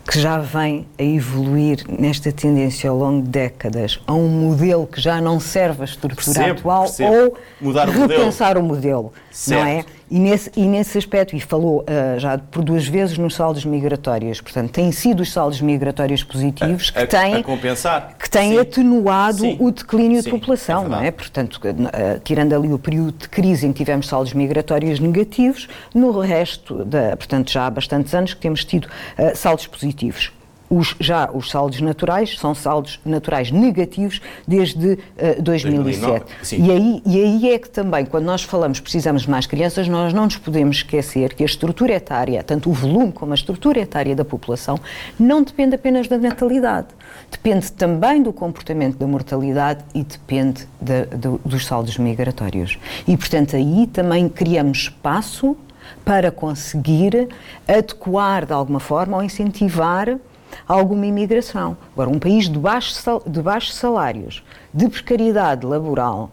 que 0.07 0.21
já 0.21 0.39
vem 0.39 0.87
a 0.99 1.03
evoluir 1.03 1.85
nesta 1.89 2.31
tendência 2.31 2.89
ao 2.89 2.97
longo 2.97 3.23
de 3.23 3.29
décadas 3.29 4.01
a 4.07 4.15
um 4.15 4.29
modelo 4.29 4.87
que 4.87 5.01
já 5.01 5.21
não 5.21 5.41
serve 5.41 5.83
à 5.83 5.85
estrutura 5.85 6.15
percebo, 6.15 6.59
atual 6.59 6.85
percebo. 6.85 7.13
ou 7.13 7.39
Mudar 7.61 7.89
repensar 7.89 8.57
o 8.57 8.63
modelo, 8.63 9.01
o 9.01 9.13
modelo 9.13 9.13
não 9.49 9.67
é? 9.67 9.85
E 10.09 10.19
nesse, 10.19 10.51
e 10.57 10.63
nesse 10.63 10.97
aspecto, 10.97 11.35
e 11.35 11.41
falou 11.41 11.81
uh, 11.81 12.19
já 12.19 12.39
por 12.39 12.63
duas 12.63 12.87
vezes 12.87 13.19
nos 13.19 13.35
saldos 13.35 13.65
migratórios, 13.65 14.41
portanto, 14.41 14.71
têm 14.71 14.93
sido 14.93 15.21
os 15.21 15.33
saldos 15.33 15.61
migratórios 15.61 16.23
positivos 16.23 16.91
que, 16.91 16.99
a, 17.01 17.07
têm, 17.07 17.35
a 17.35 17.43
compensar. 17.43 18.15
que 18.17 18.31
têm 18.31 18.53
Sim. 18.53 18.61
atenuado 18.61 19.39
Sim. 19.39 19.57
o 19.59 19.71
declínio 19.73 20.23
Sim, 20.23 20.31
de 20.31 20.39
população, 20.39 20.85
é 20.85 20.89
não 20.89 21.01
é? 21.01 21.11
Portanto, 21.11 21.57
uh, 21.57 22.21
tirando 22.23 22.53
ali 22.53 22.73
o 22.73 22.79
período 22.79 23.19
de 23.19 23.29
crise 23.29 23.67
em 23.67 23.73
que 23.73 23.79
tivemos 23.79 24.07
saldos 24.07 24.33
migratórios 24.33 25.01
negativos, 25.01 25.69
no 25.93 26.21
resto, 26.21 26.85
da, 26.85 27.17
portanto, 27.17 27.51
já 27.51 27.67
há 27.67 27.71
bastantes 27.71 28.15
anos 28.15 28.33
que 28.33 28.41
temos 28.41 28.65
tido 28.65 28.85
uh, 28.85 29.37
saldos 29.37 29.67
positivos. 29.67 30.31
Os, 30.69 30.97
já 30.99 31.31
os 31.33 31.51
saldos 31.51 31.81
naturais 31.81 32.39
são 32.39 32.55
saldos 32.55 33.01
naturais 33.05 33.51
negativos 33.51 34.21
desde 34.47 34.93
uh, 34.95 35.43
2007. 35.43 36.57
E 36.57 36.71
aí, 36.71 37.03
e 37.07 37.23
aí 37.23 37.51
é 37.51 37.59
que 37.59 37.71
também, 37.71 38.05
quando 38.05 38.25
nós 38.25 38.43
falamos 38.43 38.81
precisamos 38.81 39.23
de 39.23 39.31
mais 39.31 39.47
crianças, 39.47 39.89
nós 39.89 40.13
não 40.13 40.25
nos 40.25 40.37
podemos 40.37 40.79
esquecer 40.79 41.35
que 41.35 41.43
a 41.43 41.47
estrutura 41.47 41.95
etária, 41.95 42.43
tanto 42.43 42.71
o 42.71 42.73
volume 42.73 43.13
como 43.13 43.33
a 43.33 43.35
estrutura 43.35 43.79
etária 43.81 44.15
da 44.15 44.25
população, 44.25 44.79
não 45.19 45.43
depende 45.43 45.75
apenas 45.75 46.09
da 46.09 46.19
natalidade. 46.19 46.89
Depende 47.31 47.71
também 47.73 48.23
do 48.23 48.33
comportamento 48.33 48.97
da 48.97 49.07
mortalidade 49.07 49.85
e 49.95 50.03
depende 50.03 50.67
de, 50.81 51.07
de, 51.07 51.39
dos 51.45 51.67
saldos 51.67 51.99
migratórios. 51.99 52.79
E, 53.07 53.17
portanto, 53.17 53.57
aí 53.57 53.87
também 53.87 54.29
criamos 54.29 54.79
espaço 54.79 55.57
para 56.05 56.31
conseguir 56.31 57.29
adequar 57.67 58.47
de 58.47 58.53
alguma 58.53 58.81
forma 58.81 59.17
ou 59.17 59.23
incentivar 59.23 60.19
alguma 60.67 61.07
imigração. 61.07 61.77
Agora, 61.93 62.11
um 62.11 62.19
país 62.19 62.49
de 62.49 62.59
baixos, 62.59 63.05
de 63.27 63.43
baixos 63.43 63.75
salários, 63.75 64.43
de 64.73 64.89
precariedade 64.89 65.67
laboral, 65.67 66.31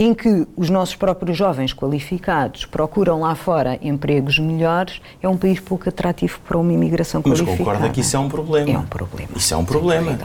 em 0.00 0.14
que 0.14 0.46
os 0.56 0.70
nossos 0.70 0.96
próprios 0.96 1.36
jovens 1.36 1.74
qualificados 1.74 2.64
procuram 2.64 3.20
lá 3.20 3.34
fora 3.34 3.78
empregos 3.82 4.38
melhores, 4.38 4.98
é 5.22 5.28
um 5.28 5.36
país 5.36 5.60
pouco 5.60 5.90
atrativo 5.90 6.40
para 6.48 6.56
uma 6.56 6.72
imigração 6.72 7.20
qualificada. 7.20 7.50
Mas 7.50 7.58
concorda 7.58 7.88
que 7.90 8.00
isso 8.00 8.16
é 8.16 8.18
um 8.18 8.28
problema. 8.30 8.70
É 8.70 8.78
um 8.78 8.86
problema. 8.86 9.30
Isso 9.36 9.52
é 9.52 9.56
um 9.58 9.64
problema. 9.66 10.18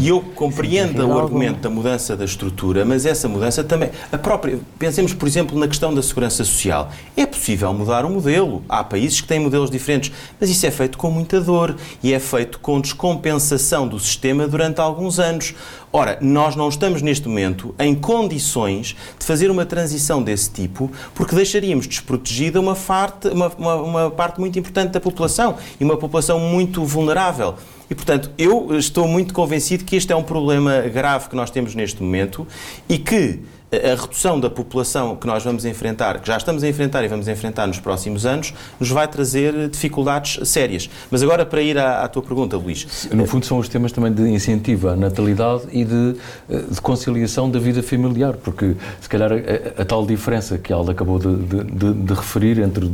E 0.00 0.08
eu 0.08 0.20
compreendo 0.20 1.04
o 1.04 1.18
argumento 1.18 1.58
da 1.58 1.68
mudança 1.68 2.16
da 2.16 2.24
estrutura, 2.24 2.84
mas 2.84 3.04
essa 3.04 3.28
mudança 3.28 3.64
também... 3.64 3.90
A 4.12 4.16
própria, 4.16 4.60
pensemos, 4.78 5.12
por 5.12 5.26
exemplo, 5.26 5.58
na 5.58 5.66
questão 5.66 5.92
da 5.92 6.00
segurança 6.00 6.44
social. 6.44 6.88
É 7.16 7.26
possível 7.26 7.74
mudar 7.74 8.04
o 8.04 8.10
modelo. 8.10 8.62
Há 8.68 8.84
países 8.84 9.20
que 9.20 9.26
têm 9.26 9.40
modelos 9.40 9.68
diferentes, 9.68 10.12
mas 10.40 10.48
isso 10.48 10.64
é 10.64 10.70
feito 10.70 10.96
com 10.96 11.10
muita 11.10 11.40
dor 11.40 11.74
e 12.04 12.14
é 12.14 12.20
feito 12.20 12.60
com 12.60 12.80
descompensação 12.80 13.88
do 13.88 13.98
sistema 13.98 14.46
durante 14.46 14.80
alguns 14.80 15.18
anos. 15.18 15.56
Ora, 15.98 16.16
nós 16.20 16.54
não 16.54 16.68
estamos 16.68 17.02
neste 17.02 17.26
momento 17.26 17.74
em 17.76 17.92
condições 17.92 18.94
de 19.18 19.26
fazer 19.26 19.50
uma 19.50 19.66
transição 19.66 20.22
desse 20.22 20.48
tipo, 20.48 20.88
porque 21.12 21.34
deixaríamos 21.34 21.88
desprotegida 21.88 22.60
uma 22.60 22.76
parte, 22.76 23.26
uma, 23.26 23.48
uma, 23.58 23.74
uma 23.74 24.10
parte 24.12 24.38
muito 24.38 24.56
importante 24.56 24.92
da 24.92 25.00
população 25.00 25.56
e 25.80 25.82
uma 25.82 25.96
população 25.96 26.38
muito 26.38 26.84
vulnerável. 26.84 27.56
E, 27.90 27.96
portanto, 27.96 28.30
eu 28.38 28.78
estou 28.78 29.08
muito 29.08 29.34
convencido 29.34 29.84
que 29.84 29.96
este 29.96 30.12
é 30.12 30.14
um 30.14 30.22
problema 30.22 30.82
grave 30.82 31.28
que 31.28 31.34
nós 31.34 31.50
temos 31.50 31.74
neste 31.74 32.00
momento 32.00 32.46
e 32.88 32.96
que 32.96 33.40
a 33.70 34.00
redução 34.00 34.40
da 34.40 34.48
população 34.48 35.14
que 35.16 35.26
nós 35.26 35.44
vamos 35.44 35.64
enfrentar, 35.64 36.20
que 36.20 36.26
já 36.26 36.36
estamos 36.36 36.62
a 36.62 36.68
enfrentar 36.68 37.04
e 37.04 37.08
vamos 37.08 37.28
enfrentar 37.28 37.66
nos 37.66 37.78
próximos 37.78 38.24
anos, 38.24 38.54
nos 38.80 38.90
vai 38.90 39.06
trazer 39.06 39.68
dificuldades 39.68 40.48
sérias. 40.48 40.88
Mas 41.10 41.22
agora, 41.22 41.44
para 41.44 41.60
ir 41.60 41.76
à, 41.76 42.02
à 42.04 42.08
tua 42.08 42.22
pergunta, 42.22 42.56
Luís. 42.56 43.08
No 43.12 43.26
fundo, 43.26 43.44
são 43.44 43.58
os 43.58 43.68
temas 43.68 43.92
também 43.92 44.12
de 44.12 44.22
incentivo 44.22 44.88
à 44.88 44.96
natalidade 44.96 45.64
e 45.70 45.84
de, 45.84 46.16
eh, 46.48 46.62
de 46.70 46.80
conciliação 46.80 47.50
da 47.50 47.58
vida 47.58 47.82
familiar, 47.82 48.34
porque 48.34 48.74
se 49.00 49.08
calhar 49.08 49.30
a, 49.32 49.82
a 49.82 49.84
tal 49.84 50.06
diferença 50.06 50.56
que 50.56 50.72
a 50.72 50.76
Alda 50.76 50.92
acabou 50.92 51.18
de, 51.18 51.36
de, 51.36 51.92
de 51.92 52.14
referir 52.14 52.58
entre 52.60 52.86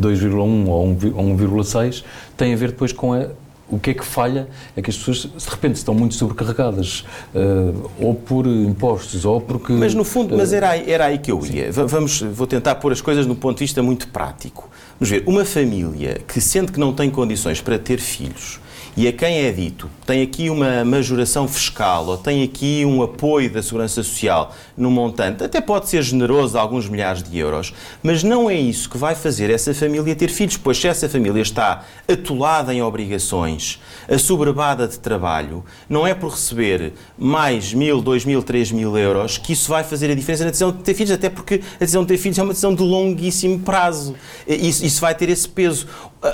2,1 0.00 0.68
ou 0.68 0.86
1,6 0.86 2.04
tem 2.36 2.52
a 2.52 2.56
ver 2.56 2.68
depois 2.68 2.92
com 2.92 3.12
a 3.12 3.26
o 3.70 3.78
que 3.78 3.90
é 3.90 3.94
que 3.94 4.04
falha 4.04 4.48
é 4.76 4.82
que 4.82 4.90
as 4.90 4.96
pessoas, 4.96 5.28
de 5.36 5.50
repente, 5.50 5.76
estão 5.76 5.94
muito 5.94 6.14
sobrecarregadas, 6.14 7.04
uh, 7.34 7.90
ou 8.00 8.14
por 8.14 8.46
impostos, 8.46 9.24
ou 9.24 9.40
porque... 9.40 9.72
Mas, 9.72 9.94
no 9.94 10.04
fundo, 10.04 10.36
mas 10.36 10.52
era, 10.52 10.70
aí, 10.70 10.90
era 10.90 11.06
aí 11.06 11.18
que 11.18 11.30
eu 11.30 11.44
ia. 11.44 11.72
Sim. 11.72 11.86
Vamos, 11.86 12.20
vou 12.20 12.46
tentar 12.46 12.76
pôr 12.76 12.92
as 12.92 13.00
coisas 13.00 13.26
num 13.26 13.34
ponto 13.34 13.58
de 13.58 13.64
vista 13.64 13.82
muito 13.82 14.08
prático. 14.08 14.68
Vamos 14.98 15.10
ver, 15.10 15.22
uma 15.26 15.44
família 15.44 16.20
que 16.26 16.40
sente 16.40 16.72
que 16.72 16.80
não 16.80 16.92
tem 16.92 17.10
condições 17.10 17.60
para 17.60 17.78
ter 17.78 18.00
filhos, 18.00 18.58
e 18.98 19.06
a 19.06 19.12
quem 19.12 19.44
é 19.44 19.52
dito 19.52 19.88
tem 20.04 20.22
aqui 20.22 20.50
uma 20.50 20.84
majoração 20.84 21.46
fiscal 21.46 22.04
ou 22.06 22.16
tem 22.16 22.42
aqui 22.42 22.84
um 22.84 23.00
apoio 23.00 23.48
da 23.48 23.62
Segurança 23.62 24.02
Social 24.02 24.52
num 24.76 24.90
montante, 24.90 25.44
até 25.44 25.60
pode 25.60 25.88
ser 25.88 26.02
generoso, 26.02 26.58
alguns 26.58 26.88
milhares 26.88 27.22
de 27.22 27.38
euros, 27.38 27.72
mas 28.02 28.24
não 28.24 28.50
é 28.50 28.56
isso 28.56 28.90
que 28.90 28.98
vai 28.98 29.14
fazer 29.14 29.50
essa 29.50 29.72
família 29.72 30.16
ter 30.16 30.30
filhos, 30.30 30.56
pois 30.56 30.78
se 30.78 30.88
essa 30.88 31.08
família 31.08 31.40
está 31.40 31.84
atolada 32.08 32.74
em 32.74 32.82
obrigações, 32.82 33.80
assoberbada 34.08 34.88
de 34.88 34.98
trabalho, 34.98 35.64
não 35.88 36.04
é 36.04 36.12
por 36.12 36.32
receber 36.32 36.92
mais 37.16 37.72
mil, 37.72 38.02
dois 38.02 38.24
mil, 38.24 38.42
três 38.42 38.72
mil 38.72 38.98
euros 38.98 39.38
que 39.38 39.52
isso 39.52 39.68
vai 39.68 39.84
fazer 39.84 40.10
a 40.10 40.14
diferença 40.16 40.42
na 40.42 40.50
decisão 40.50 40.72
de 40.72 40.78
ter 40.78 40.94
filhos, 40.94 41.12
até 41.12 41.30
porque 41.30 41.62
a 41.76 41.78
decisão 41.78 42.02
de 42.02 42.08
ter 42.08 42.18
filhos 42.18 42.36
é 42.36 42.42
uma 42.42 42.52
decisão 42.52 42.74
de 42.74 42.82
longuíssimo 42.82 43.60
prazo. 43.60 44.16
Isso, 44.44 44.84
isso 44.84 45.00
vai 45.00 45.14
ter 45.14 45.28
esse 45.28 45.48
peso. 45.48 45.86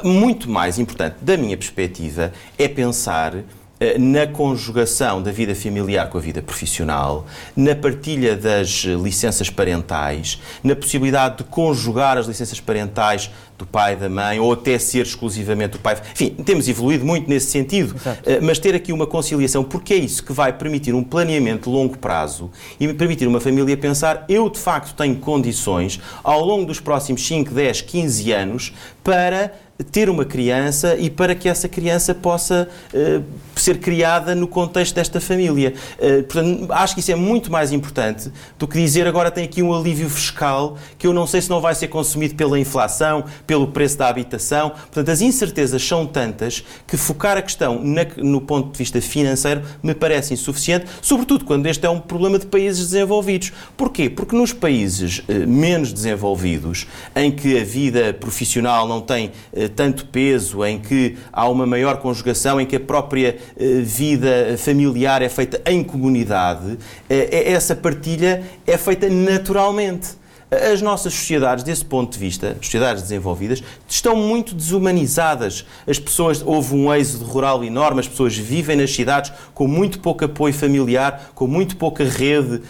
Muito 0.03 0.49
mais 0.49 0.79
importante, 0.79 1.17
da 1.21 1.37
minha 1.37 1.59
perspectiva, 1.59 2.33
é 2.59 2.69
pensar 2.69 3.45
eh, 3.81 3.99
na 3.99 4.27
conjugação 4.27 5.21
da 5.21 5.33
vida 5.33 5.53
familiar 5.55 6.09
com 6.09 6.17
a 6.17 6.21
vida 6.21 6.41
profissional, 6.41 7.27
na 7.57 7.75
partilha 7.75 8.37
das 8.37 8.85
licenças 8.85 9.51
parentais, 9.51 10.41
na 10.63 10.77
possibilidade 10.77 11.39
de 11.39 11.45
conjugar 11.45 12.17
as 12.17 12.27
licenças 12.27 12.61
parentais 12.61 13.31
do 13.59 13.67
pai, 13.67 13.97
da 13.97 14.09
mãe, 14.09 14.39
ou 14.39 14.53
até 14.53 14.79
ser 14.79 15.03
exclusivamente 15.03 15.77
o 15.77 15.81
pai. 15.81 15.97
Enfim, 16.13 16.31
temos 16.31 16.69
evoluído 16.69 17.05
muito 17.05 17.29
nesse 17.29 17.51
sentido, 17.51 17.97
Exato. 17.97 18.23
Eh, 18.25 18.41
mas 18.41 18.61
ter 18.61 18.77
aqui 18.77 18.93
uma 18.93 19.09
conciliação, 19.09 19.65
porque 19.65 19.93
é 19.93 19.99
isso 19.99 20.23
que 20.23 20.33
vai 20.33 20.53
permitir 20.53 20.95
um 20.95 21.03
planeamento 21.03 21.69
de 21.69 21.77
longo 21.77 21.99
prazo 21.99 22.53
e 22.79 22.93
permitir 22.95 23.27
uma 23.27 23.41
família 23.41 23.77
pensar: 23.77 24.25
eu 24.29 24.49
de 24.49 24.59
facto 24.59 24.95
tenho 24.95 25.17
condições, 25.17 26.01
ao 26.23 26.45
longo 26.45 26.65
dos 26.65 26.79
próximos 26.79 27.27
5, 27.27 27.53
10, 27.53 27.81
15 27.81 28.33
anos, 28.33 28.73
para 29.03 29.53
ter 29.91 30.09
uma 30.09 30.25
criança 30.25 30.97
e 30.97 31.11
para 31.11 31.35
que 31.35 31.49
essa 31.49 31.69
criança 31.69 32.15
possa 32.15 32.69
uh, 32.93 33.25
ser 33.57 33.79
criada 33.79 34.33
no 34.33 34.47
contexto 34.47 34.95
desta 34.95 35.21
família. 35.21 35.75
Uh, 35.99 36.23
portanto, 36.23 36.73
acho 36.73 36.95
que 36.95 37.01
isso 37.01 37.11
é 37.11 37.17
muito 37.17 37.51
mais 37.51 37.73
importante 37.73 38.31
do 38.57 38.69
que 38.69 38.79
dizer 38.79 39.05
agora 39.07 39.33
tem 39.33 39.45
aqui 39.45 39.63
um 39.63 39.75
alívio 39.75 40.09
fiscal 40.09 40.79
que 40.97 41.07
eu 41.07 41.13
não 41.13 41.27
sei 41.27 41.41
se 41.41 41.51
não 41.51 41.61
vai 41.61 41.75
ser 41.75 41.89
consumido 41.89 42.37
pela 42.37 42.59
inflação, 42.59 43.25
pelo 43.49 43.67
preço 43.67 43.99
da 43.99 44.07
habitação. 44.09 44.71
Portanto, 44.71 45.09
as 45.09 45.21
incertezas 45.21 45.83
são 45.83 46.07
tantas 46.07 46.65
que 46.87 46.97
focar 46.97 47.37
a 47.37 47.43
questão 47.43 47.83
na, 47.83 48.07
no 48.19 48.41
ponto 48.41 48.71
de 48.71 48.79
vista 48.79 49.01
financeiro 49.01 49.63
me 49.83 49.95
parece 49.95 50.35
insuficiente, 50.35 50.87
sobretudo 51.03 51.45
quando 51.45 51.67
este 51.67 51.85
é 51.85 51.91
um 51.91 51.99
problema 51.99 52.39
de 52.39 52.47
países 52.47 52.91
desenvolvidos. 52.91 53.53
Porquê? 53.77 54.09
Porque 54.09 54.37
nos 54.37 54.53
países 54.53 55.19
uh, 55.19 55.49
menos 55.49 55.93
desenvolvidos, 55.93 56.87
em 57.17 57.33
que 57.33 57.59
a 57.59 57.65
vida 57.65 58.15
profissional 58.15 58.87
não 58.87 59.01
tem 59.01 59.33
tanto 59.75 60.07
peso, 60.07 60.65
em 60.65 60.79
que 60.79 61.17
há 61.33 61.49
uma 61.49 61.67
maior 61.67 61.99
conjugação, 61.99 62.61
em 62.61 62.67
que 62.67 62.77
a 62.77 62.81
própria 62.81 63.37
eh, 63.57 63.81
vida 63.81 64.57
familiar 64.59 65.23
é 65.23 65.29
feita 65.29 65.61
em 65.67 65.83
comunidade, 65.83 66.79
eh, 67.09 67.53
essa 67.53 67.75
partilha 67.75 68.43
é 68.67 68.79
feita 68.79 69.09
naturalmente. 69.09 70.25
As 70.73 70.81
nossas 70.81 71.13
sociedades, 71.15 71.65
desse 71.65 71.85
ponto 71.85 72.13
de 72.13 72.19
vista, 72.19 72.57
sociedades 72.61 73.03
desenvolvidas, 73.03 73.63
estão 73.89 74.15
muito 74.15 74.55
desumanizadas. 74.55 75.65
As 75.87 75.99
pessoas, 75.99 76.43
houve 76.45 76.75
um 76.75 76.95
êxodo 76.95 77.25
rural 77.25 77.65
enorme, 77.65 78.01
as 78.01 78.09
pessoas 78.09 78.37
vivem 78.37 78.77
nas 78.77 78.95
cidades 78.95 79.33
com 79.53 79.67
muito 79.67 79.99
pouco 79.99 80.25
apoio 80.25 80.55
familiar, 80.55 81.33
com 81.35 81.47
muito 81.47 81.77
pouca 81.77 82.05
rede 82.05 82.63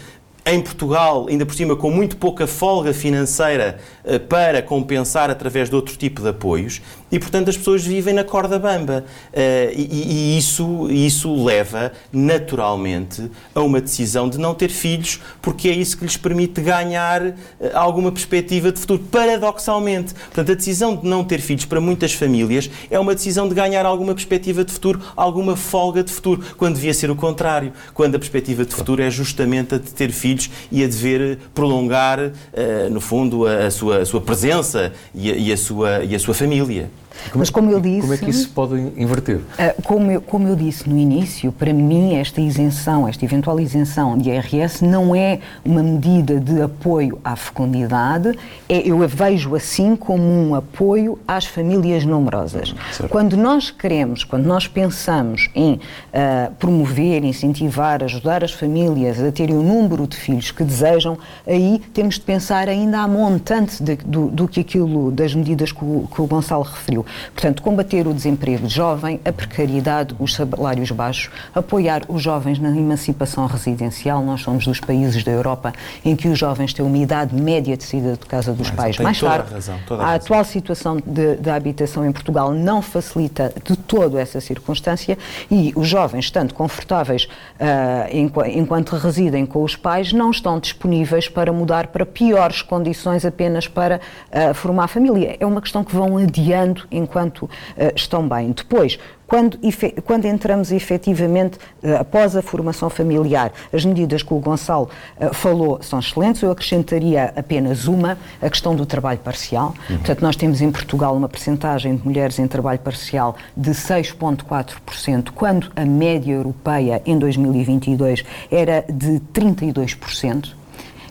em 0.45 0.61
Portugal, 0.61 1.25
ainda 1.27 1.45
por 1.45 1.55
cima 1.55 1.75
com 1.75 1.89
muito 1.89 2.17
pouca 2.17 2.45
folga 2.45 2.93
financeira 2.93 3.79
eh, 4.03 4.19
para 4.19 4.61
compensar 4.61 5.29
através 5.31 5.69
de 5.69 5.75
outro 5.75 5.97
tipo 5.97 6.21
de 6.21 6.29
apoios, 6.29 6.81
e 7.11 7.19
portanto 7.19 7.49
as 7.49 7.57
pessoas 7.57 7.85
vivem 7.85 8.13
na 8.13 8.23
corda 8.23 8.57
bamba. 8.57 9.05
Eh, 9.31 9.73
e, 9.75 10.37
isso, 10.37 10.89
isso 10.89 11.43
leva 11.43 11.91
naturalmente 12.11 13.29
a 13.53 13.61
uma 13.61 13.79
decisão 13.79 14.27
de 14.27 14.37
não 14.37 14.53
ter 14.53 14.69
filhos, 14.69 15.21
porque 15.41 15.69
é 15.69 15.73
isso 15.73 15.97
que 15.97 16.03
lhes 16.03 16.17
permite 16.17 16.61
ganhar 16.61 17.25
eh, 17.25 17.35
alguma 17.73 18.11
perspectiva 18.11 18.71
de 18.71 18.79
futuro. 18.79 19.03
Paradoxalmente. 19.11 20.13
Portanto, 20.13 20.51
a 20.51 20.55
decisão 20.55 20.95
de 20.95 21.07
não 21.07 21.23
ter 21.23 21.39
filhos 21.41 21.65
para 21.65 21.79
muitas 21.79 22.13
famílias 22.13 22.69
é 22.89 22.99
uma 22.99 23.13
decisão 23.13 23.47
de 23.47 23.55
ganhar 23.55 23.85
alguma 23.85 24.13
perspectiva 24.13 24.63
de 24.63 24.71
futuro, 24.71 24.99
alguma 25.15 25.55
folga 25.55 26.03
de 26.03 26.11
futuro, 26.11 26.43
quando 26.57 26.75
devia 26.75 26.93
ser 26.93 27.09
o 27.11 27.15
contrário. 27.15 27.71
Quando 27.93 28.15
a 28.15 28.19
perspectiva 28.19 28.65
de 28.65 28.73
futuro 28.73 29.01
é 29.01 29.09
justamente 29.09 29.75
a 29.75 29.77
de 29.77 29.93
ter 29.93 30.11
filhos 30.11 30.49
e 30.71 30.83
a 30.83 30.87
dever 30.87 31.39
prolongar, 31.53 32.19
uh, 32.19 32.89
no 32.89 32.99
fundo, 32.99 33.45
a, 33.45 33.67
a, 33.67 33.71
sua, 33.71 33.99
a 33.99 34.05
sua 34.05 34.21
presença 34.21 34.91
e 35.13 35.31
a, 35.31 35.35
e 35.35 35.53
a, 35.53 35.57
sua, 35.57 36.03
e 36.03 36.15
a 36.15 36.19
sua 36.19 36.33
família. 36.33 36.89
Como, 37.31 37.39
Mas 37.39 37.49
como 37.49 37.71
eu 37.71 37.79
disse... 37.79 38.01
Como 38.01 38.13
é 38.13 38.17
que 38.17 38.29
isso 38.29 38.49
pode 38.49 38.75
inverter? 38.97 39.37
Uh, 39.37 39.81
como, 39.83 40.11
eu, 40.11 40.21
como 40.21 40.47
eu 40.47 40.55
disse 40.55 40.89
no 40.89 40.97
início, 40.97 41.51
para 41.51 41.73
mim 41.73 42.15
esta 42.15 42.41
isenção, 42.41 43.07
esta 43.07 43.23
eventual 43.25 43.59
isenção 43.59 44.17
de 44.17 44.29
IRS 44.29 44.83
não 44.83 45.15
é 45.15 45.39
uma 45.63 45.81
medida 45.81 46.39
de 46.39 46.61
apoio 46.61 47.19
à 47.23 47.35
fecundidade, 47.35 48.37
é, 48.67 48.87
eu 48.87 49.01
a 49.03 49.07
vejo 49.07 49.55
assim 49.55 49.95
como 49.95 50.23
um 50.23 50.55
apoio 50.55 51.17
às 51.27 51.45
famílias 51.45 52.05
numerosas. 52.05 52.73
Certo. 52.91 53.09
Quando 53.09 53.37
nós 53.37 53.71
queremos, 53.71 54.23
quando 54.23 54.45
nós 54.45 54.67
pensamos 54.67 55.49
em 55.55 55.73
uh, 55.73 56.53
promover, 56.59 57.23
incentivar, 57.23 58.03
ajudar 58.03 58.43
as 58.43 58.51
famílias 58.51 59.21
a 59.21 59.31
terem 59.31 59.55
o 59.55 59.63
número 59.63 60.07
de 60.07 60.15
filhos 60.15 60.51
que 60.51 60.63
desejam, 60.63 61.17
aí 61.45 61.81
temos 61.93 62.15
de 62.15 62.21
pensar 62.21 62.67
ainda 62.67 62.99
a 62.99 63.07
montante 63.07 63.81
de, 63.81 63.95
do, 63.97 64.27
do 64.27 64.47
que 64.47 64.59
aquilo, 64.59 65.11
das 65.11 65.33
medidas 65.33 65.71
que 65.71 65.83
o, 65.83 66.07
que 66.13 66.21
o 66.21 66.25
Gonçalo 66.25 66.63
referiu. 66.63 67.04
Portanto, 67.33 67.61
combater 67.61 68.07
o 68.07 68.13
desemprego 68.13 68.67
jovem, 68.67 69.19
a 69.25 69.31
precariedade, 69.31 70.15
os 70.19 70.33
salários 70.35 70.91
baixos, 70.91 71.29
apoiar 71.53 72.03
os 72.07 72.21
jovens 72.21 72.59
na 72.59 72.69
emancipação 72.69 73.45
residencial. 73.45 74.23
Nós 74.23 74.41
somos 74.41 74.65
dos 74.65 74.79
países 74.79 75.23
da 75.23 75.31
Europa 75.31 75.73
em 76.03 76.15
que 76.15 76.27
os 76.27 76.37
jovens 76.37 76.73
têm 76.73 76.85
uma 76.85 76.97
idade 76.97 77.35
média 77.35 77.75
de 77.77 77.83
saída 77.83 78.13
de 78.13 78.25
casa 78.25 78.53
dos 78.53 78.69
Mas 78.69 78.75
pais 78.75 78.99
mais 78.99 79.19
tarde. 79.19 79.49
A, 79.49 79.53
razão, 79.55 79.79
a, 79.89 80.03
a 80.05 80.15
atual 80.15 80.43
situação 80.43 80.97
da 81.39 81.55
habitação 81.55 82.05
em 82.05 82.11
Portugal 82.11 82.53
não 82.53 82.81
facilita 82.81 83.53
de 83.63 83.75
todo 83.75 84.17
essa 84.17 84.39
circunstância 84.39 85.17
e 85.49 85.73
os 85.75 85.87
jovens, 85.87 86.29
tanto 86.31 86.53
confortáveis 86.53 87.25
uh, 87.25 88.47
enquanto 88.53 88.95
residem 88.95 89.45
com 89.45 89.63
os 89.63 89.75
pais, 89.75 90.13
não 90.13 90.31
estão 90.31 90.59
disponíveis 90.59 91.27
para 91.27 91.51
mudar 91.51 91.87
para 91.87 92.05
piores 92.05 92.61
condições 92.61 93.25
apenas 93.25 93.67
para 93.67 93.99
uh, 94.31 94.53
formar 94.53 94.87
família. 94.87 95.35
É 95.39 95.45
uma 95.45 95.61
questão 95.61 95.83
que 95.83 95.95
vão 95.95 96.17
adiando 96.17 96.83
enquanto 96.97 97.43
uh, 97.43 97.49
estão 97.95 98.27
bem. 98.27 98.51
Depois, 98.51 98.97
quando, 99.27 99.57
quando, 100.03 100.25
entramos 100.25 100.71
efetivamente 100.71 101.57
uh, 101.83 101.97
após 101.99 102.35
a 102.35 102.41
formação 102.41 102.89
familiar, 102.89 103.51
as 103.73 103.83
medidas 103.83 104.21
que 104.21 104.33
o 104.33 104.39
Gonçalo 104.39 104.89
uh, 105.19 105.33
falou 105.33 105.79
são 105.81 105.99
excelentes. 105.99 106.41
Eu 106.41 106.51
acrescentaria 106.51 107.33
apenas 107.35 107.87
uma, 107.87 108.17
a 108.41 108.49
questão 108.49 108.75
do 108.75 108.85
trabalho 108.85 109.19
parcial. 109.19 109.73
Uhum. 109.89 109.97
Portanto, 109.97 110.21
nós 110.21 110.35
temos 110.35 110.61
em 110.61 110.71
Portugal 110.71 111.15
uma 111.15 111.29
percentagem 111.29 111.95
de 111.95 112.05
mulheres 112.05 112.37
em 112.39 112.47
trabalho 112.47 112.79
parcial 112.79 113.35
de 113.55 113.71
6,4%, 113.71 115.29
quando 115.33 115.71
a 115.75 115.85
média 115.85 116.33
europeia 116.33 117.01
em 117.05 117.17
2022 117.17 118.23
era 118.51 118.85
de 118.87 119.19
32%. 119.33 120.53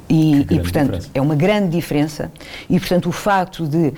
E, 0.08 0.42
e, 0.42 0.44
portanto, 0.60 0.92
diferença. 0.92 1.10
é 1.14 1.20
uma 1.20 1.34
grande 1.34 1.68
diferença. 1.70 2.32
E, 2.68 2.78
portanto, 2.78 3.08
o 3.08 3.12
facto 3.12 3.66
de 3.66 3.88
uh, 3.88 3.92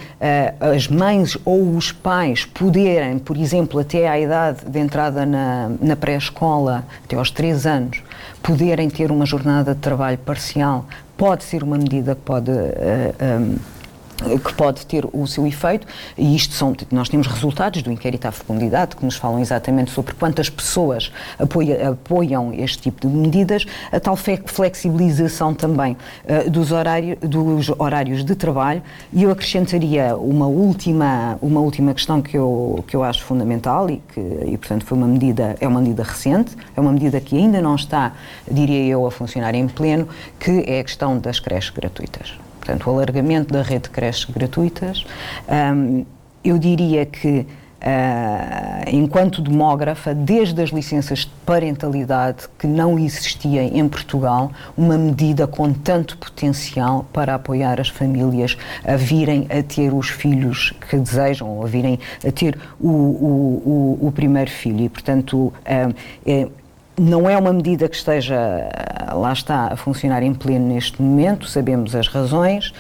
as 0.75 0.87
mães 0.87 1.37
ou 1.45 1.77
os 1.77 1.91
pais 1.91 2.45
poderem, 2.45 3.19
por 3.19 3.37
exemplo, 3.37 3.81
até 3.81 4.09
à 4.09 4.19
idade 4.19 4.65
de 4.65 4.79
entrada 4.79 5.27
na, 5.27 5.71
na 5.81 5.97
pré-escola, 5.97 6.85
até 7.05 7.17
aos 7.17 7.31
3 7.31 7.67
anos, 7.67 8.03
poderem 8.43 8.89
ter 8.89 9.11
uma 9.11 9.27
jornada 9.27 9.75
de 9.75 9.81
trabalho 9.81 10.19
parcial, 10.19 10.87
pode 11.17 11.43
ser 11.43 11.63
uma 11.63 11.77
medida 11.77 12.15
que 12.15 12.21
pode. 12.21 12.51
Uh, 12.51 12.55
eh, 13.19 13.39
um, 13.41 13.57
que 14.17 14.55
pode 14.55 14.87
ter 14.87 15.07
o 15.13 15.27
seu 15.27 15.47
efeito, 15.47 15.87
e 16.17 16.35
isto 16.35 16.55
são, 16.55 16.75
nós 16.91 17.09
temos 17.09 17.27
resultados 17.27 17.83
do 17.83 17.93
inquérito 17.93 18.27
à 18.27 18.33
fecundidade 18.33 18.97
que 18.97 19.05
nos 19.05 19.17
falam 19.17 19.41
exatamente 19.41 19.91
sobre 19.91 20.15
quantas 20.15 20.49
pessoas 20.49 21.13
apoia, 21.39 21.91
apoiam 21.91 22.53
este 22.55 22.79
tipo 22.79 23.07
de 23.07 23.15
medidas, 23.15 23.67
a 23.93 24.01
tal 24.01 24.17
flexibilização 24.17 25.55
também 25.55 25.97
uh, 26.25 26.51
dos, 26.51 26.73
horário, 26.73 27.17
dos 27.21 27.69
horários 27.79 28.25
de 28.25 28.35
trabalho, 28.35 28.83
e 29.13 29.23
eu 29.23 29.31
acrescentaria 29.31 30.17
uma 30.17 30.47
última, 30.47 31.39
uma 31.43 31.61
última 31.61 31.93
questão 31.93 32.23
que 32.23 32.37
eu, 32.37 32.83
que 32.87 32.97
eu 32.97 33.05
acho 33.05 33.23
fundamental 33.23 33.91
e 33.91 34.03
que, 34.13 34.21
e, 34.21 34.57
portanto, 34.57 34.85
foi 34.85 34.97
uma 34.97 35.07
medida, 35.07 35.57
é 35.61 35.69
uma 35.69 35.81
medida 35.81 36.03
recente, 36.03 36.57
é 36.75 36.81
uma 36.81 36.93
medida 36.93 37.21
que 37.21 37.37
ainda 37.37 37.61
não 37.61 37.75
está, 37.75 38.13
diria 38.51 38.85
eu, 38.87 39.07
a 39.07 39.11
funcionar 39.11 39.55
em 39.55 39.69
pleno, 39.69 40.09
que 40.41 40.65
é 40.67 40.81
a 40.81 40.85
questão 40.85 41.19
das 41.19 41.39
creches 41.39 41.71
gratuitas 41.71 42.46
portanto, 42.67 42.87
o 42.89 42.91
alargamento 42.91 43.53
da 43.53 43.63
rede 43.63 43.85
de 43.85 43.91
creches 43.91 44.25
gratuitas. 44.25 45.05
Um, 45.49 46.05
eu 46.43 46.59
diria 46.59 47.07
que, 47.07 47.41
uh, 47.41 48.91
enquanto 48.91 49.41
demógrafa, 49.41 50.13
desde 50.13 50.61
as 50.61 50.71
licenças 50.71 51.21
de 51.21 51.31
parentalidade, 51.45 52.49
que 52.59 52.67
não 52.67 52.99
existia 52.99 53.63
em 53.63 53.89
Portugal, 53.89 54.51
uma 54.77 54.99
medida 54.99 55.47
com 55.47 55.73
tanto 55.73 56.19
potencial 56.19 57.07
para 57.13 57.35
apoiar 57.37 57.81
as 57.81 57.89
famílias 57.89 58.57
a 58.85 58.97
virem 58.97 59.47
a 59.49 59.63
ter 59.63 59.95
os 59.95 60.09
filhos 60.09 60.73
que 60.89 60.97
desejam, 60.97 61.49
ou 61.49 61.65
a 61.65 61.67
virem 61.67 61.99
a 62.27 62.33
ter 62.33 62.59
o, 62.81 62.89
o, 62.89 63.99
o, 64.03 64.07
o 64.09 64.13
primeiro 64.13 64.51
filho. 64.51 64.85
E, 64.85 64.89
portanto, 64.89 65.53
um, 65.65 65.95
é, 66.25 66.49
não 66.99 67.29
é 67.29 67.37
uma 67.37 67.53
medida 67.53 67.89
que 67.89 67.97
esteja, 67.97 68.37
lá 69.13 69.33
está, 69.33 69.73
a 69.73 69.77
funcionar 69.77 70.23
em 70.23 70.33
pleno 70.33 70.67
neste 70.69 71.01
momento, 71.01 71.47
sabemos 71.47 71.95
as 71.95 72.09
razões, 72.09 72.73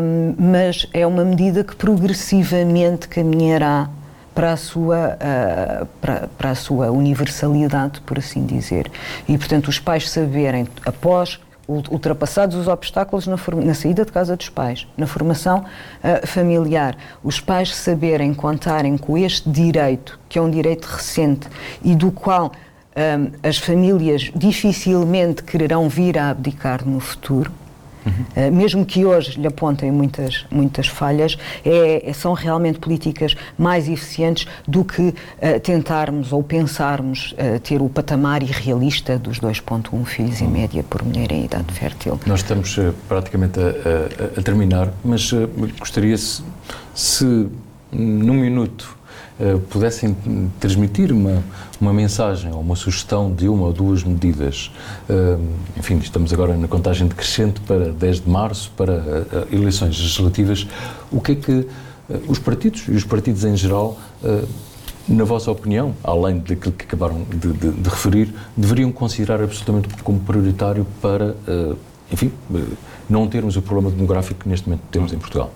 um, 0.00 0.34
mas 0.38 0.86
é 0.92 1.06
uma 1.06 1.24
medida 1.24 1.62
que 1.62 1.76
progressivamente 1.76 3.06
caminhará 3.08 3.88
para 4.34 4.52
a 4.52 4.56
sua 4.56 5.16
uh, 5.16 5.86
para, 6.00 6.28
para, 6.36 6.50
a 6.50 6.54
sua 6.54 6.90
universalidade, 6.90 8.00
por 8.00 8.18
assim 8.18 8.44
dizer. 8.44 8.90
E 9.28 9.38
portanto 9.38 9.68
os 9.68 9.78
pais 9.78 10.10
saberem 10.10 10.66
após 10.84 11.38
ultrapassados 11.66 12.56
os 12.56 12.68
obstáculos 12.68 13.26
na, 13.26 13.36
na, 13.64 13.72
saída 13.72 14.04
de 14.04 14.12
casa 14.12 14.36
dos 14.36 14.50
pais, 14.50 14.86
na 14.98 15.06
formação 15.06 15.60
uh, 15.60 16.26
familiar, 16.26 16.96
os 17.22 17.40
pais 17.40 17.74
saberem 17.74 18.34
contarem 18.34 18.98
com 18.98 19.16
este 19.16 19.48
direito, 19.48 20.18
que 20.28 20.38
é 20.38 20.42
um 20.42 20.50
direito 20.50 20.84
recente 20.84 21.48
e 21.82 21.94
do 21.94 22.10
qual 22.10 22.52
um, 22.96 23.48
as 23.48 23.58
famílias 23.58 24.30
dificilmente 24.34 25.42
quererão 25.42 25.88
vir 25.88 26.18
a 26.18 26.30
abdicar 26.30 26.86
no 26.86 27.00
futuro, 27.00 27.50
Uhum. 28.04 28.48
Uh, 28.48 28.52
mesmo 28.52 28.84
que 28.84 29.04
hoje 29.04 29.40
lhe 29.40 29.46
apontem 29.46 29.90
muitas, 29.90 30.44
muitas 30.50 30.86
falhas, 30.86 31.38
é, 31.64 32.08
é 32.08 32.12
são 32.12 32.32
realmente 32.32 32.78
políticas 32.78 33.34
mais 33.56 33.88
eficientes 33.88 34.46
do 34.68 34.84
que 34.84 35.02
uh, 35.02 35.14
tentarmos 35.62 36.32
ou 36.32 36.42
pensarmos 36.42 37.32
uh, 37.32 37.58
ter 37.60 37.80
o 37.80 37.88
patamar 37.88 38.42
irrealista 38.42 39.18
dos 39.18 39.40
2,1 39.40 40.04
filhos 40.04 40.40
em 40.40 40.48
média 40.48 40.82
por 40.82 41.02
mulher 41.02 41.32
em 41.32 41.44
idade 41.44 41.72
fértil. 41.72 42.20
Nós 42.26 42.40
estamos 42.40 42.78
praticamente 43.08 43.58
a, 43.58 43.62
a, 43.62 44.40
a, 44.40 44.42
terminar, 44.42 44.92
mas 45.04 45.32
gostaria 45.78 46.16
se, 46.16 46.42
se 46.94 47.48
num 47.90 48.34
minuto 48.34 48.96
pudessem 49.68 50.16
transmitir 50.60 51.12
uma, 51.12 51.42
uma 51.80 51.92
mensagem 51.92 52.52
ou 52.52 52.60
uma 52.60 52.76
sugestão 52.76 53.32
de 53.32 53.48
uma 53.48 53.66
ou 53.66 53.72
duas 53.72 54.02
medidas. 54.02 54.70
Enfim, 55.76 55.98
estamos 55.98 56.32
agora 56.32 56.56
na 56.56 56.68
contagem 56.68 57.06
decrescente 57.06 57.60
para 57.60 57.92
10 57.92 58.20
de 58.20 58.28
março, 58.28 58.72
para 58.76 58.92
uh, 58.92 59.54
eleições 59.54 59.98
legislativas. 59.98 60.66
O 61.10 61.20
que 61.20 61.32
é 61.32 61.34
que 61.34 61.66
os 62.28 62.38
partidos 62.38 62.86
e 62.88 62.92
os 62.92 63.04
partidos 63.04 63.44
em 63.44 63.56
geral, 63.56 63.98
na 65.08 65.24
vossa 65.24 65.50
opinião, 65.50 65.94
além 66.04 66.38
daquilo 66.38 66.72
que 66.72 66.84
acabaram 66.84 67.24
de, 67.24 67.52
de, 67.52 67.70
de 67.70 67.88
referir, 67.88 68.34
deveriam 68.54 68.92
considerar 68.92 69.40
absolutamente 69.42 69.88
como 70.02 70.20
prioritário 70.20 70.86
para, 71.00 71.34
enfim, 72.12 72.30
não 73.08 73.26
termos 73.26 73.56
o 73.56 73.62
problema 73.62 73.90
demográfico 73.90 74.40
que 74.40 74.48
neste 74.48 74.68
momento 74.68 74.82
temos 74.90 75.12
em 75.14 75.18
Portugal? 75.18 75.50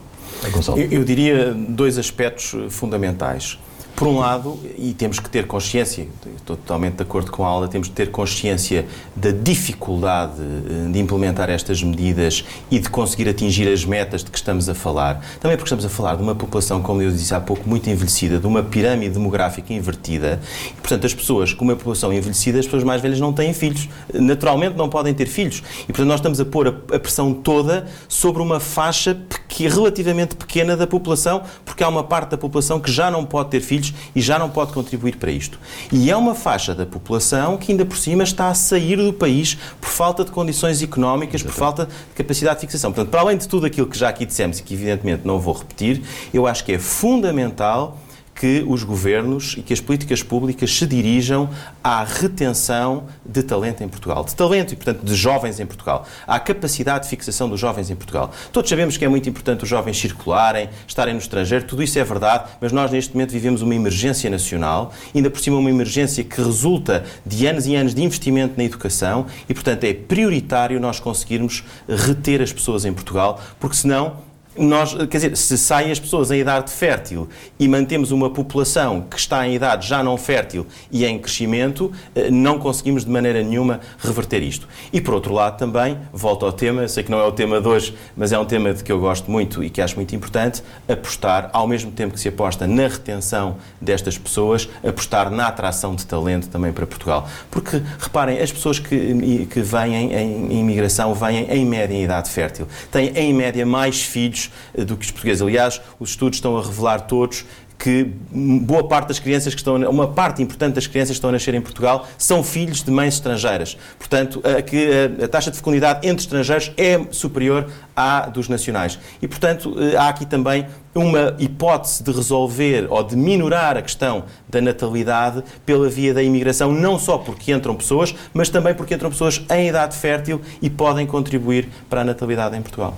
Eu, 0.76 1.00
eu 1.00 1.04
diria 1.04 1.52
dois 1.52 1.98
aspectos 1.98 2.54
fundamentais. 2.70 3.58
Por 3.98 4.06
um 4.06 4.18
lado, 4.20 4.56
e 4.78 4.94
temos 4.94 5.18
que 5.18 5.28
ter 5.28 5.48
consciência, 5.48 6.06
estou 6.36 6.56
totalmente 6.56 6.94
de 6.94 7.02
acordo 7.02 7.32
com 7.32 7.44
a 7.44 7.48
Alda, 7.48 7.66
temos 7.66 7.88
que 7.88 7.94
ter 7.94 8.12
consciência 8.12 8.86
da 9.16 9.32
dificuldade 9.32 10.40
eh, 10.40 10.92
de 10.92 11.00
implementar 11.00 11.50
estas 11.50 11.82
medidas 11.82 12.44
e 12.70 12.78
de 12.78 12.88
conseguir 12.88 13.28
atingir 13.28 13.66
as 13.66 13.84
metas 13.84 14.22
de 14.22 14.30
que 14.30 14.38
estamos 14.38 14.68
a 14.68 14.74
falar. 14.74 15.20
Também 15.40 15.56
porque 15.56 15.66
estamos 15.66 15.84
a 15.84 15.88
falar 15.88 16.14
de 16.14 16.22
uma 16.22 16.36
população, 16.36 16.80
como 16.80 17.02
eu 17.02 17.10
disse 17.10 17.34
há 17.34 17.40
pouco, 17.40 17.68
muito 17.68 17.90
envelhecida, 17.90 18.38
de 18.38 18.46
uma 18.46 18.62
pirâmide 18.62 19.14
demográfica 19.14 19.72
invertida. 19.72 20.40
E, 20.68 20.80
portanto, 20.80 21.04
as 21.04 21.12
pessoas 21.12 21.52
com 21.52 21.64
uma 21.64 21.74
população 21.74 22.12
envelhecida, 22.12 22.60
as 22.60 22.66
pessoas 22.66 22.84
mais 22.84 23.02
velhas 23.02 23.18
não 23.18 23.32
têm 23.32 23.52
filhos. 23.52 23.88
Naturalmente 24.14 24.76
não 24.76 24.88
podem 24.88 25.12
ter 25.12 25.26
filhos. 25.26 25.60
E, 25.82 25.86
portanto, 25.86 26.06
nós 26.06 26.20
estamos 26.20 26.38
a 26.38 26.44
pôr 26.44 26.68
a 26.68 26.98
pressão 27.00 27.34
toda 27.34 27.88
sobre 28.08 28.40
uma 28.42 28.60
faixa 28.60 29.20
relativamente 29.58 30.36
pequena 30.36 30.76
da 30.76 30.86
população, 30.86 31.42
porque 31.64 31.82
há 31.82 31.88
uma 31.88 32.04
parte 32.04 32.30
da 32.30 32.38
população 32.38 32.78
que 32.78 32.92
já 32.92 33.10
não 33.10 33.24
pode 33.24 33.50
ter 33.50 33.60
filhos 33.60 33.87
e 34.14 34.20
já 34.20 34.38
não 34.38 34.48
pode 34.50 34.72
contribuir 34.72 35.16
para 35.16 35.30
isto. 35.30 35.58
E 35.92 36.10
é 36.10 36.16
uma 36.16 36.34
faixa 36.34 36.74
da 36.74 36.86
população 36.86 37.56
que 37.56 37.72
ainda 37.72 37.84
por 37.84 37.96
cima 37.96 38.22
está 38.22 38.48
a 38.48 38.54
sair 38.54 38.96
do 38.96 39.12
país 39.12 39.56
por 39.80 39.88
falta 39.88 40.24
de 40.24 40.30
condições 40.30 40.82
económicas, 40.82 41.42
por 41.42 41.52
falta 41.52 41.86
de 41.86 42.14
capacidade 42.14 42.56
de 42.56 42.60
fixação. 42.62 42.92
Portanto, 42.92 43.10
para 43.10 43.20
além 43.20 43.36
de 43.36 43.48
tudo 43.48 43.66
aquilo 43.66 43.86
que 43.86 43.98
já 43.98 44.08
aqui 44.08 44.24
dissemos 44.26 44.58
e 44.58 44.62
que 44.62 44.74
evidentemente 44.74 45.22
não 45.24 45.38
vou 45.38 45.54
repetir, 45.54 46.02
eu 46.32 46.46
acho 46.46 46.64
que 46.64 46.72
é 46.72 46.78
fundamental 46.78 47.98
que 48.38 48.64
os 48.68 48.84
governos 48.84 49.56
e 49.58 49.62
que 49.62 49.72
as 49.72 49.80
políticas 49.80 50.22
públicas 50.22 50.72
se 50.72 50.86
dirijam 50.86 51.50
à 51.82 52.04
retenção 52.04 53.06
de 53.26 53.42
talento 53.42 53.82
em 53.82 53.88
Portugal. 53.88 54.24
De 54.24 54.34
talento 54.34 54.72
e, 54.72 54.76
portanto, 54.76 55.04
de 55.04 55.14
jovens 55.16 55.58
em 55.58 55.66
Portugal. 55.66 56.06
À 56.24 56.38
capacidade 56.38 57.04
de 57.04 57.10
fixação 57.10 57.48
dos 57.48 57.58
jovens 57.58 57.90
em 57.90 57.96
Portugal. 57.96 58.30
Todos 58.52 58.70
sabemos 58.70 58.96
que 58.96 59.04
é 59.04 59.08
muito 59.08 59.28
importante 59.28 59.64
os 59.64 59.68
jovens 59.68 59.98
circularem, 59.98 60.70
estarem 60.86 61.14
no 61.14 61.20
estrangeiro, 61.20 61.64
tudo 61.64 61.82
isso 61.82 61.98
é 61.98 62.04
verdade, 62.04 62.44
mas 62.60 62.70
nós 62.70 62.92
neste 62.92 63.12
momento 63.12 63.32
vivemos 63.32 63.60
uma 63.60 63.74
emergência 63.74 64.30
nacional, 64.30 64.92
ainda 65.12 65.28
por 65.28 65.40
cima 65.40 65.56
uma 65.56 65.70
emergência 65.70 66.22
que 66.22 66.40
resulta 66.40 67.04
de 67.26 67.44
anos 67.44 67.66
e 67.66 67.74
anos 67.74 67.92
de 67.92 68.02
investimento 68.04 68.54
na 68.56 68.62
educação 68.62 69.26
e, 69.48 69.54
portanto, 69.54 69.82
é 69.82 69.92
prioritário 69.92 70.78
nós 70.78 71.00
conseguirmos 71.00 71.64
reter 71.88 72.40
as 72.40 72.52
pessoas 72.52 72.84
em 72.84 72.92
Portugal, 72.92 73.40
porque 73.58 73.76
senão 73.76 74.27
nós, 74.58 74.94
quer 74.94 75.18
dizer, 75.18 75.36
se 75.36 75.56
saem 75.56 75.90
as 75.90 76.00
pessoas 76.00 76.30
em 76.30 76.40
idade 76.40 76.70
fértil 76.70 77.28
e 77.58 77.68
mantemos 77.68 78.10
uma 78.10 78.30
população 78.30 79.02
que 79.02 79.18
está 79.18 79.46
em 79.46 79.54
idade 79.54 79.86
já 79.86 80.02
não 80.02 80.16
fértil 80.16 80.66
e 80.90 81.04
em 81.04 81.18
crescimento, 81.18 81.92
eh, 82.14 82.30
não 82.30 82.58
conseguimos 82.58 83.04
de 83.04 83.10
maneira 83.10 83.42
nenhuma 83.42 83.80
reverter 83.98 84.42
isto. 84.42 84.68
E 84.92 85.00
por 85.00 85.14
outro 85.14 85.32
lado 85.32 85.58
também, 85.58 85.98
volto 86.12 86.44
ao 86.44 86.52
tema, 86.52 86.86
sei 86.88 87.02
que 87.02 87.10
não 87.10 87.18
é 87.18 87.24
o 87.24 87.32
tema 87.32 87.60
de 87.60 87.68
hoje, 87.68 87.94
mas 88.16 88.32
é 88.32 88.38
um 88.38 88.44
tema 88.44 88.72
de 88.74 88.82
que 88.82 88.90
eu 88.90 88.98
gosto 88.98 89.30
muito 89.30 89.62
e 89.62 89.70
que 89.70 89.80
acho 89.80 89.96
muito 89.96 90.14
importante, 90.14 90.62
apostar, 90.88 91.50
ao 91.52 91.66
mesmo 91.66 91.90
tempo 91.90 92.14
que 92.14 92.20
se 92.20 92.28
aposta 92.28 92.66
na 92.66 92.88
retenção 92.88 93.56
destas 93.80 94.18
pessoas, 94.18 94.68
apostar 94.86 95.30
na 95.30 95.46
atração 95.46 95.94
de 95.94 96.06
talento 96.06 96.48
também 96.48 96.72
para 96.72 96.86
Portugal. 96.86 97.28
Porque, 97.50 97.82
reparem, 97.98 98.40
as 98.40 98.50
pessoas 98.50 98.78
que, 98.78 99.46
que 99.46 99.60
vêm 99.60 99.94
em, 99.94 100.14
em 100.14 100.60
imigração 100.60 101.14
vêm 101.14 101.46
em 101.50 101.64
média 101.64 101.94
em 101.94 102.04
idade 102.04 102.30
fértil, 102.30 102.66
têm 102.90 103.08
em 103.14 103.32
média 103.32 103.64
mais 103.64 104.02
filhos 104.02 104.47
eh, 104.74 104.84
do 104.84 104.96
que 104.96 105.04
os 105.04 105.10
portugueses. 105.10 105.42
Aliás, 105.42 105.80
os 105.98 106.10
estudos 106.10 106.38
estão 106.38 106.56
a 106.56 106.62
revelar 106.62 107.02
todos 107.02 107.44
que 107.78 108.10
boa 108.32 108.86
parte 108.88 109.08
das 109.08 109.18
crianças 109.20 109.54
que 109.54 109.60
estão, 109.60 109.76
uma 109.88 110.08
parte 110.08 110.42
importante 110.42 110.74
das 110.74 110.86
crianças 110.86 111.10
que 111.10 111.18
estão 111.18 111.30
a 111.30 111.32
nascer 111.32 111.54
em 111.54 111.60
Portugal 111.60 112.06
são 112.18 112.42
filhos 112.42 112.82
de 112.82 112.90
mães 112.90 113.14
estrangeiras. 113.14 113.78
Portanto, 113.96 114.42
a, 114.44 114.60
que 114.60 114.88
a, 115.22 115.28
taxa 115.28 115.50
de 115.50 115.56
fecundidade 115.56 116.06
entre 116.06 116.24
estrangeiros 116.24 116.72
é 116.76 117.00
superior 117.12 117.70
à 117.94 118.28
dos 118.28 118.48
nacionais. 118.48 118.98
E, 119.22 119.28
portanto, 119.28 119.76
eh, 119.78 119.96
há 119.96 120.08
aqui 120.08 120.26
também 120.26 120.66
uma 120.92 121.36
hipótese 121.38 122.02
de 122.02 122.10
resolver 122.10 122.88
ou 122.90 123.04
de 123.04 123.14
minorar 123.14 123.76
a 123.76 123.82
questão 123.82 124.24
da 124.48 124.60
natalidade 124.60 125.44
pela 125.64 125.88
via 125.88 126.12
da 126.12 126.22
imigração, 126.22 126.72
não 126.72 126.98
só 126.98 127.16
porque 127.16 127.52
entram 127.52 127.76
pessoas, 127.76 128.12
mas 128.34 128.48
também 128.48 128.74
porque 128.74 128.94
entram 128.94 129.10
pessoas 129.10 129.40
em 129.50 129.68
idade 129.68 129.96
fértil 129.96 130.40
e 130.60 130.68
podem 130.68 131.06
contribuir 131.06 131.68
para 131.88 132.00
a 132.00 132.04
natalidade 132.04 132.56
em 132.56 132.62
Portugal. 132.62 132.96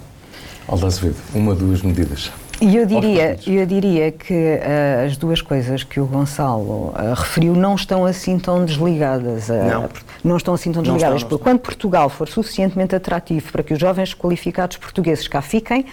Alda 0.70 0.86
Azevedo, 0.86 1.16
uma, 1.34 1.52
duas 1.52 1.82
medidas. 1.82 2.30
E 2.60 2.76
eu 2.76 2.86
diria, 2.86 3.36
eu 3.44 3.66
diria 3.66 4.12
que 4.12 4.32
uh, 4.32 5.04
as 5.04 5.16
duas 5.16 5.42
coisas 5.42 5.82
que 5.82 5.98
o 5.98 6.06
Gonçalo 6.06 6.90
uh, 6.90 7.14
referiu 7.16 7.54
não 7.54 7.74
estão 7.74 8.04
assim 8.04 8.38
tão 8.38 8.64
desligadas. 8.64 9.48
Uh, 9.48 9.54
não. 9.54 9.88
não 10.22 10.36
estão 10.36 10.54
assim 10.54 10.70
tão 10.70 10.80
desligadas. 10.80 11.22
Estão, 11.22 11.28
porque 11.30 11.42
quando 11.42 11.58
Portugal 11.58 12.08
for 12.08 12.28
suficientemente 12.28 12.94
atrativo 12.94 13.50
para 13.50 13.64
que 13.64 13.74
os 13.74 13.80
jovens 13.80 14.14
qualificados 14.14 14.76
portugueses 14.76 15.26
cá 15.26 15.42
fiquem, 15.42 15.86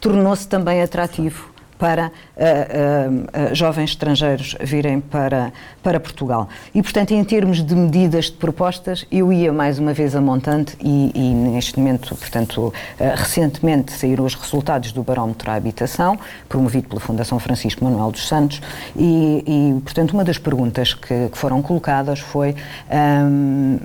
tornou-se 0.00 0.48
também 0.48 0.82
atrativo 0.82 1.54
para 1.78 2.06
uh, 2.06 2.10
uh, 2.10 3.50
uh, 3.50 3.54
jovens 3.54 3.90
estrangeiros 3.90 4.56
virem 4.60 5.00
para, 5.00 5.52
para 5.82 6.00
Portugal. 6.00 6.48
E, 6.74 6.82
portanto, 6.82 7.12
em 7.12 7.22
termos 7.24 7.62
de 7.62 7.74
medidas, 7.74 8.26
de 8.26 8.32
propostas, 8.32 9.06
eu 9.10 9.32
ia 9.32 9.52
mais 9.52 9.78
uma 9.78 9.92
vez 9.92 10.16
a 10.16 10.20
montante 10.20 10.76
e, 10.80 11.12
e 11.14 11.34
neste 11.34 11.78
momento, 11.78 12.14
portanto, 12.16 12.72
recentemente 13.16 13.92
saíram 13.92 14.24
os 14.24 14.34
resultados 14.34 14.92
do 14.92 15.02
Barómetro 15.02 15.50
à 15.50 15.54
Habitação, 15.54 16.18
promovido 16.48 16.88
pela 16.88 17.00
Fundação 17.00 17.38
Francisco 17.38 17.84
Manuel 17.84 18.10
dos 18.10 18.26
Santos, 18.26 18.60
e, 18.96 19.44
e 19.46 19.80
portanto, 19.82 20.12
uma 20.12 20.24
das 20.24 20.38
perguntas 20.38 20.94
que, 20.94 21.28
que 21.28 21.38
foram 21.38 21.62
colocadas 21.62 22.20
foi. 22.20 22.54
Um, 22.90 23.78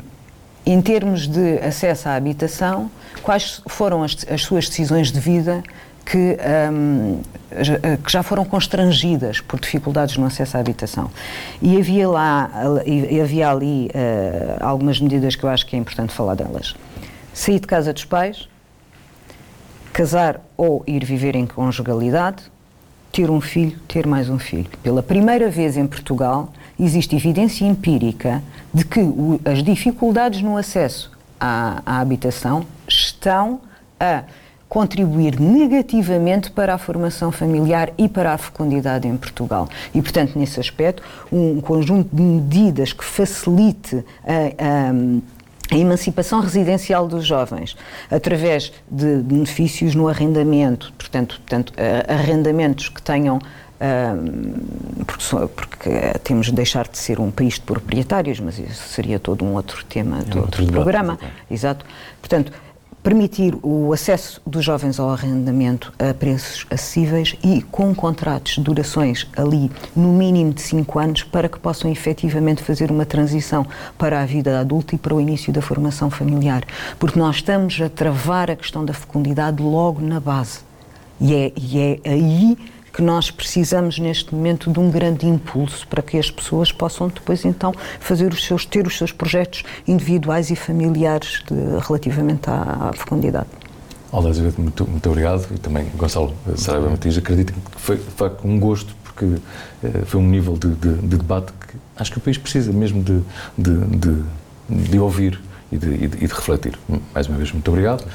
em 0.65 0.80
termos 0.82 1.27
de 1.27 1.58
acesso 1.60 2.08
à 2.08 2.15
habitação, 2.15 2.89
quais 3.23 3.62
foram 3.67 4.04
as, 4.04 4.15
as 4.30 4.43
suas 4.43 4.69
decisões 4.69 5.12
de 5.12 5.19
vida 5.19 5.63
que, 6.12 6.38
um, 6.69 7.21
que, 8.04 8.12
já 8.12 8.21
foram 8.21 8.43
constrangidas 8.43 9.39
por 9.39 9.62
dificuldades 9.62 10.17
no 10.17 10.26
acesso 10.26 10.58
à 10.58 10.60
habitação. 10.60 11.10
E 11.62 11.78
havia 11.78 12.10
lá, 12.10 12.52
e 12.86 13.21
havia 13.21 13.50
ali 13.50 13.88
uh, 13.88 14.58
algumas 14.60 15.00
medidas 15.00 15.38
que 15.38 15.45
eu 15.45 15.50
acho 15.50 15.65
que 15.65 15.74
é 15.74 15.80
importante 15.80 16.12
falar 16.12 16.36
delas. 16.36 16.76
Sair 17.34 17.62
de 17.62 17.67
casa 17.67 17.93
dos 17.93 18.04
pais, 18.04 18.50
casar 19.93 20.41
ou 20.58 20.84
ir 20.86 21.06
viver 21.06 21.34
em 21.34 21.47
conjugalidade, 21.47 22.43
ter 23.10 23.30
um 23.30 23.39
filho, 23.39 23.80
ter 23.88 24.06
mais 24.06 24.30
um 24.30 24.38
filho. 24.38 24.69
Pela 24.84 25.02
primeira 25.02 25.50
vez 25.50 25.78
em 25.78 25.88
Portugal, 25.88 26.52
existe 26.78 27.15
evidência 27.15 27.63
empírica 27.63 28.43
de 28.74 28.84
que 28.84 29.00
o, 29.00 29.39
as 29.45 29.63
dificuldades 29.63 30.41
no 30.41 30.58
acesso 30.58 31.10
à, 31.39 31.82
à 31.86 32.02
habitação 32.02 32.65
estão 32.86 33.62
a 33.97 34.24
contribuir 34.71 35.38
negativamente 35.38 36.49
para 36.49 36.73
a 36.73 36.77
formação 36.77 37.29
familiar 37.29 37.91
e 37.97 38.07
para 38.07 38.31
a 38.31 38.38
fecundidade 38.38 39.05
em 39.05 39.17
Portugal. 39.17 39.67
E, 39.93 40.01
portanto, 40.01 40.39
nesse 40.39 40.62
aspecto, 40.62 41.03
um 41.29 41.60
conjunto 41.60 42.15
de 42.15 42.21
medidas 42.21 42.93
que 42.93 43.03
facilite 43.03 44.01
a, 44.23 44.88
a 44.88 45.41
a 45.73 45.77
emancipação 45.77 46.41
residencial 46.41 47.07
dos 47.07 47.25
jovens, 47.25 47.77
através 48.10 48.73
de 48.89 49.21
benefícios 49.21 49.95
no 49.95 50.10
arrendamento, 50.10 50.91
portanto, 50.97 51.39
portanto 51.39 51.71
arrendamentos 52.10 52.89
que 52.89 53.01
tenham 53.01 53.39
porque, 55.07 55.47
porque, 55.55 55.89
temos 56.25 56.47
de 56.47 56.51
deixar 56.51 56.88
de 56.88 56.97
ser 56.97 57.19
um 57.21 57.31
país 57.31 57.53
de 57.53 57.62
proprietários, 57.62 58.39
mas 58.39 58.60
isso 58.60 58.89
seria 58.89 59.17
todo 59.17 59.45
um 59.45 59.53
outro 59.53 59.84
tema 59.86 60.19
é 60.19 60.23
do 60.23 60.39
outro 60.39 60.65
programa. 60.67 61.17
Exato. 61.49 61.86
Portanto, 62.19 62.51
permitir 63.04 63.58
o 63.64 63.92
acesso 63.94 64.42
dos 64.46 64.64
jovens 64.64 65.00
ao 65.00 65.10
arrendamento 65.10 65.92
a 65.98 66.14
preços 66.14 66.66
acessíveis 66.70 67.36
e 67.44 67.62
com 67.64 67.94
contratos 67.96 68.54
de 68.54 68.62
durações 68.62 69.28
ali 69.36 69.72
no 69.96 70.14
mínimo 70.14 70.54
de 70.54 70.62
5 70.62 71.00
anos 71.00 71.24
para 71.24 71.50
que 71.50 71.60
possam 71.60 71.92
efetivamente 71.92 72.62
fazer 72.64 72.92
uma 72.92 73.06
transição 73.06 73.66
para 73.98 74.22
a 74.22 74.26
vida 74.26 74.60
adulta 74.60 74.96
e 74.96 74.98
para 74.98 75.16
o 75.16 75.22
início 75.22 75.52
da 75.52 75.62
formação 75.62 76.10
familiar. 76.10 76.64
Porque 77.00 77.18
nós 77.18 77.38
estamos 77.38 77.80
a 77.82 77.90
travar 77.90 78.52
a 78.52 78.56
questão 78.56 78.86
da 78.86 78.94
fecundidade 78.94 79.62
logo 79.62 80.02
na 80.02 80.20
base. 80.20 80.60
E 81.20 81.36
é, 81.36 81.52
e 81.56 81.80
é 81.80 82.00
aí 82.10 82.58
que 82.93 83.01
nós 83.01 83.32
precisamos 83.32 83.97
neste 83.99 84.34
momento 84.34 84.71
de 84.71 84.80
um 84.80 84.89
grande 84.89 85.25
impulso 85.25 85.88
para 85.88 86.01
que 86.01 86.17
as 86.17 86.30
pessoas 86.30 86.71
possam 86.71 87.08
depois 87.08 87.45
então 87.45 87.73
fazer 87.99 88.32
os 88.34 88.45
seus 88.45 88.65
ter 88.65 88.86
os 88.86 88.97
seus 88.97 89.12
projetos 89.12 89.63
individuais 89.88 90.49
e 90.49 90.56
familiares 90.56 91.43
de, 91.47 91.56
relativamente 91.86 92.49
à, 92.49 92.89
à 92.89 92.93
fecundidade. 92.93 93.47
Olá, 94.12 94.30
muito, 94.58 94.86
muito 94.86 95.10
obrigado 95.10 95.47
e 95.56 95.58
também 95.58 95.86
Gonçalo 95.95 96.34
Saraiva 96.58 96.89
Matias. 96.89 97.17
Acredito 97.17 97.54
que 97.54 97.60
foi, 97.82 97.97
foi 97.97 98.32
um 98.43 98.60
gosto 98.60 98.93
porque 99.04 99.25
uh, 99.25 99.39
foi 100.06 100.19
um 100.19 100.27
nível 100.27 100.58
de, 100.58 100.67
de, 100.75 100.95
de, 100.95 101.17
debate 101.17 101.54
que 101.54 101.77
acho 101.95 102.12
que 102.12 102.17
o 102.17 102.21
país 102.21 102.38
precisa 102.38 102.73
mesmo 102.73 103.01
de, 103.01 103.21
de 104.69 104.99
ouvir 104.99 105.39
e 105.71 105.77
de, 105.77 105.88
e 105.93 106.08
de 106.08 106.34
refletir. 106.34 106.77
Mais 107.13 107.27
uma 107.27 107.38
vez, 107.38 107.51
muito 107.54 107.67
obrigado. 107.69 108.06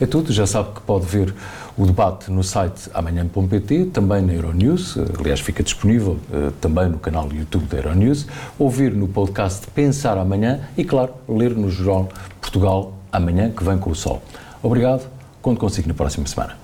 É 0.00 0.06
tudo, 0.06 0.32
já 0.32 0.46
sabe 0.46 0.74
que 0.74 0.80
pode 0.82 1.06
ver 1.06 1.34
o 1.76 1.86
debate 1.86 2.30
no 2.30 2.42
site 2.42 2.90
amanhã.pt, 2.92 3.86
também 3.86 4.22
na 4.22 4.34
Euronews, 4.34 4.96
eh, 4.96 5.04
aliás, 5.18 5.40
fica 5.40 5.62
disponível 5.62 6.18
uh, 6.30 6.50
também 6.60 6.88
no 6.88 6.98
canal 6.98 7.28
YouTube 7.32 7.66
da 7.66 7.78
Euronews, 7.78 8.26
ouvir 8.58 8.92
no 8.92 9.08
podcast 9.08 9.66
Pensar 9.68 10.18
Amanhã 10.18 10.60
e, 10.76 10.84
claro, 10.84 11.14
ler 11.28 11.56
no 11.56 11.70
Jornal 11.70 12.08
Portugal 12.40 12.92
Amanhã, 13.10 13.50
que 13.50 13.64
vem 13.64 13.78
com 13.78 13.90
o 13.90 13.94
sol. 13.94 14.22
Obrigado, 14.62 15.08
conto 15.40 15.60
consigo 15.60 15.88
na 15.88 15.94
próxima 15.94 16.26
semana. 16.26 16.61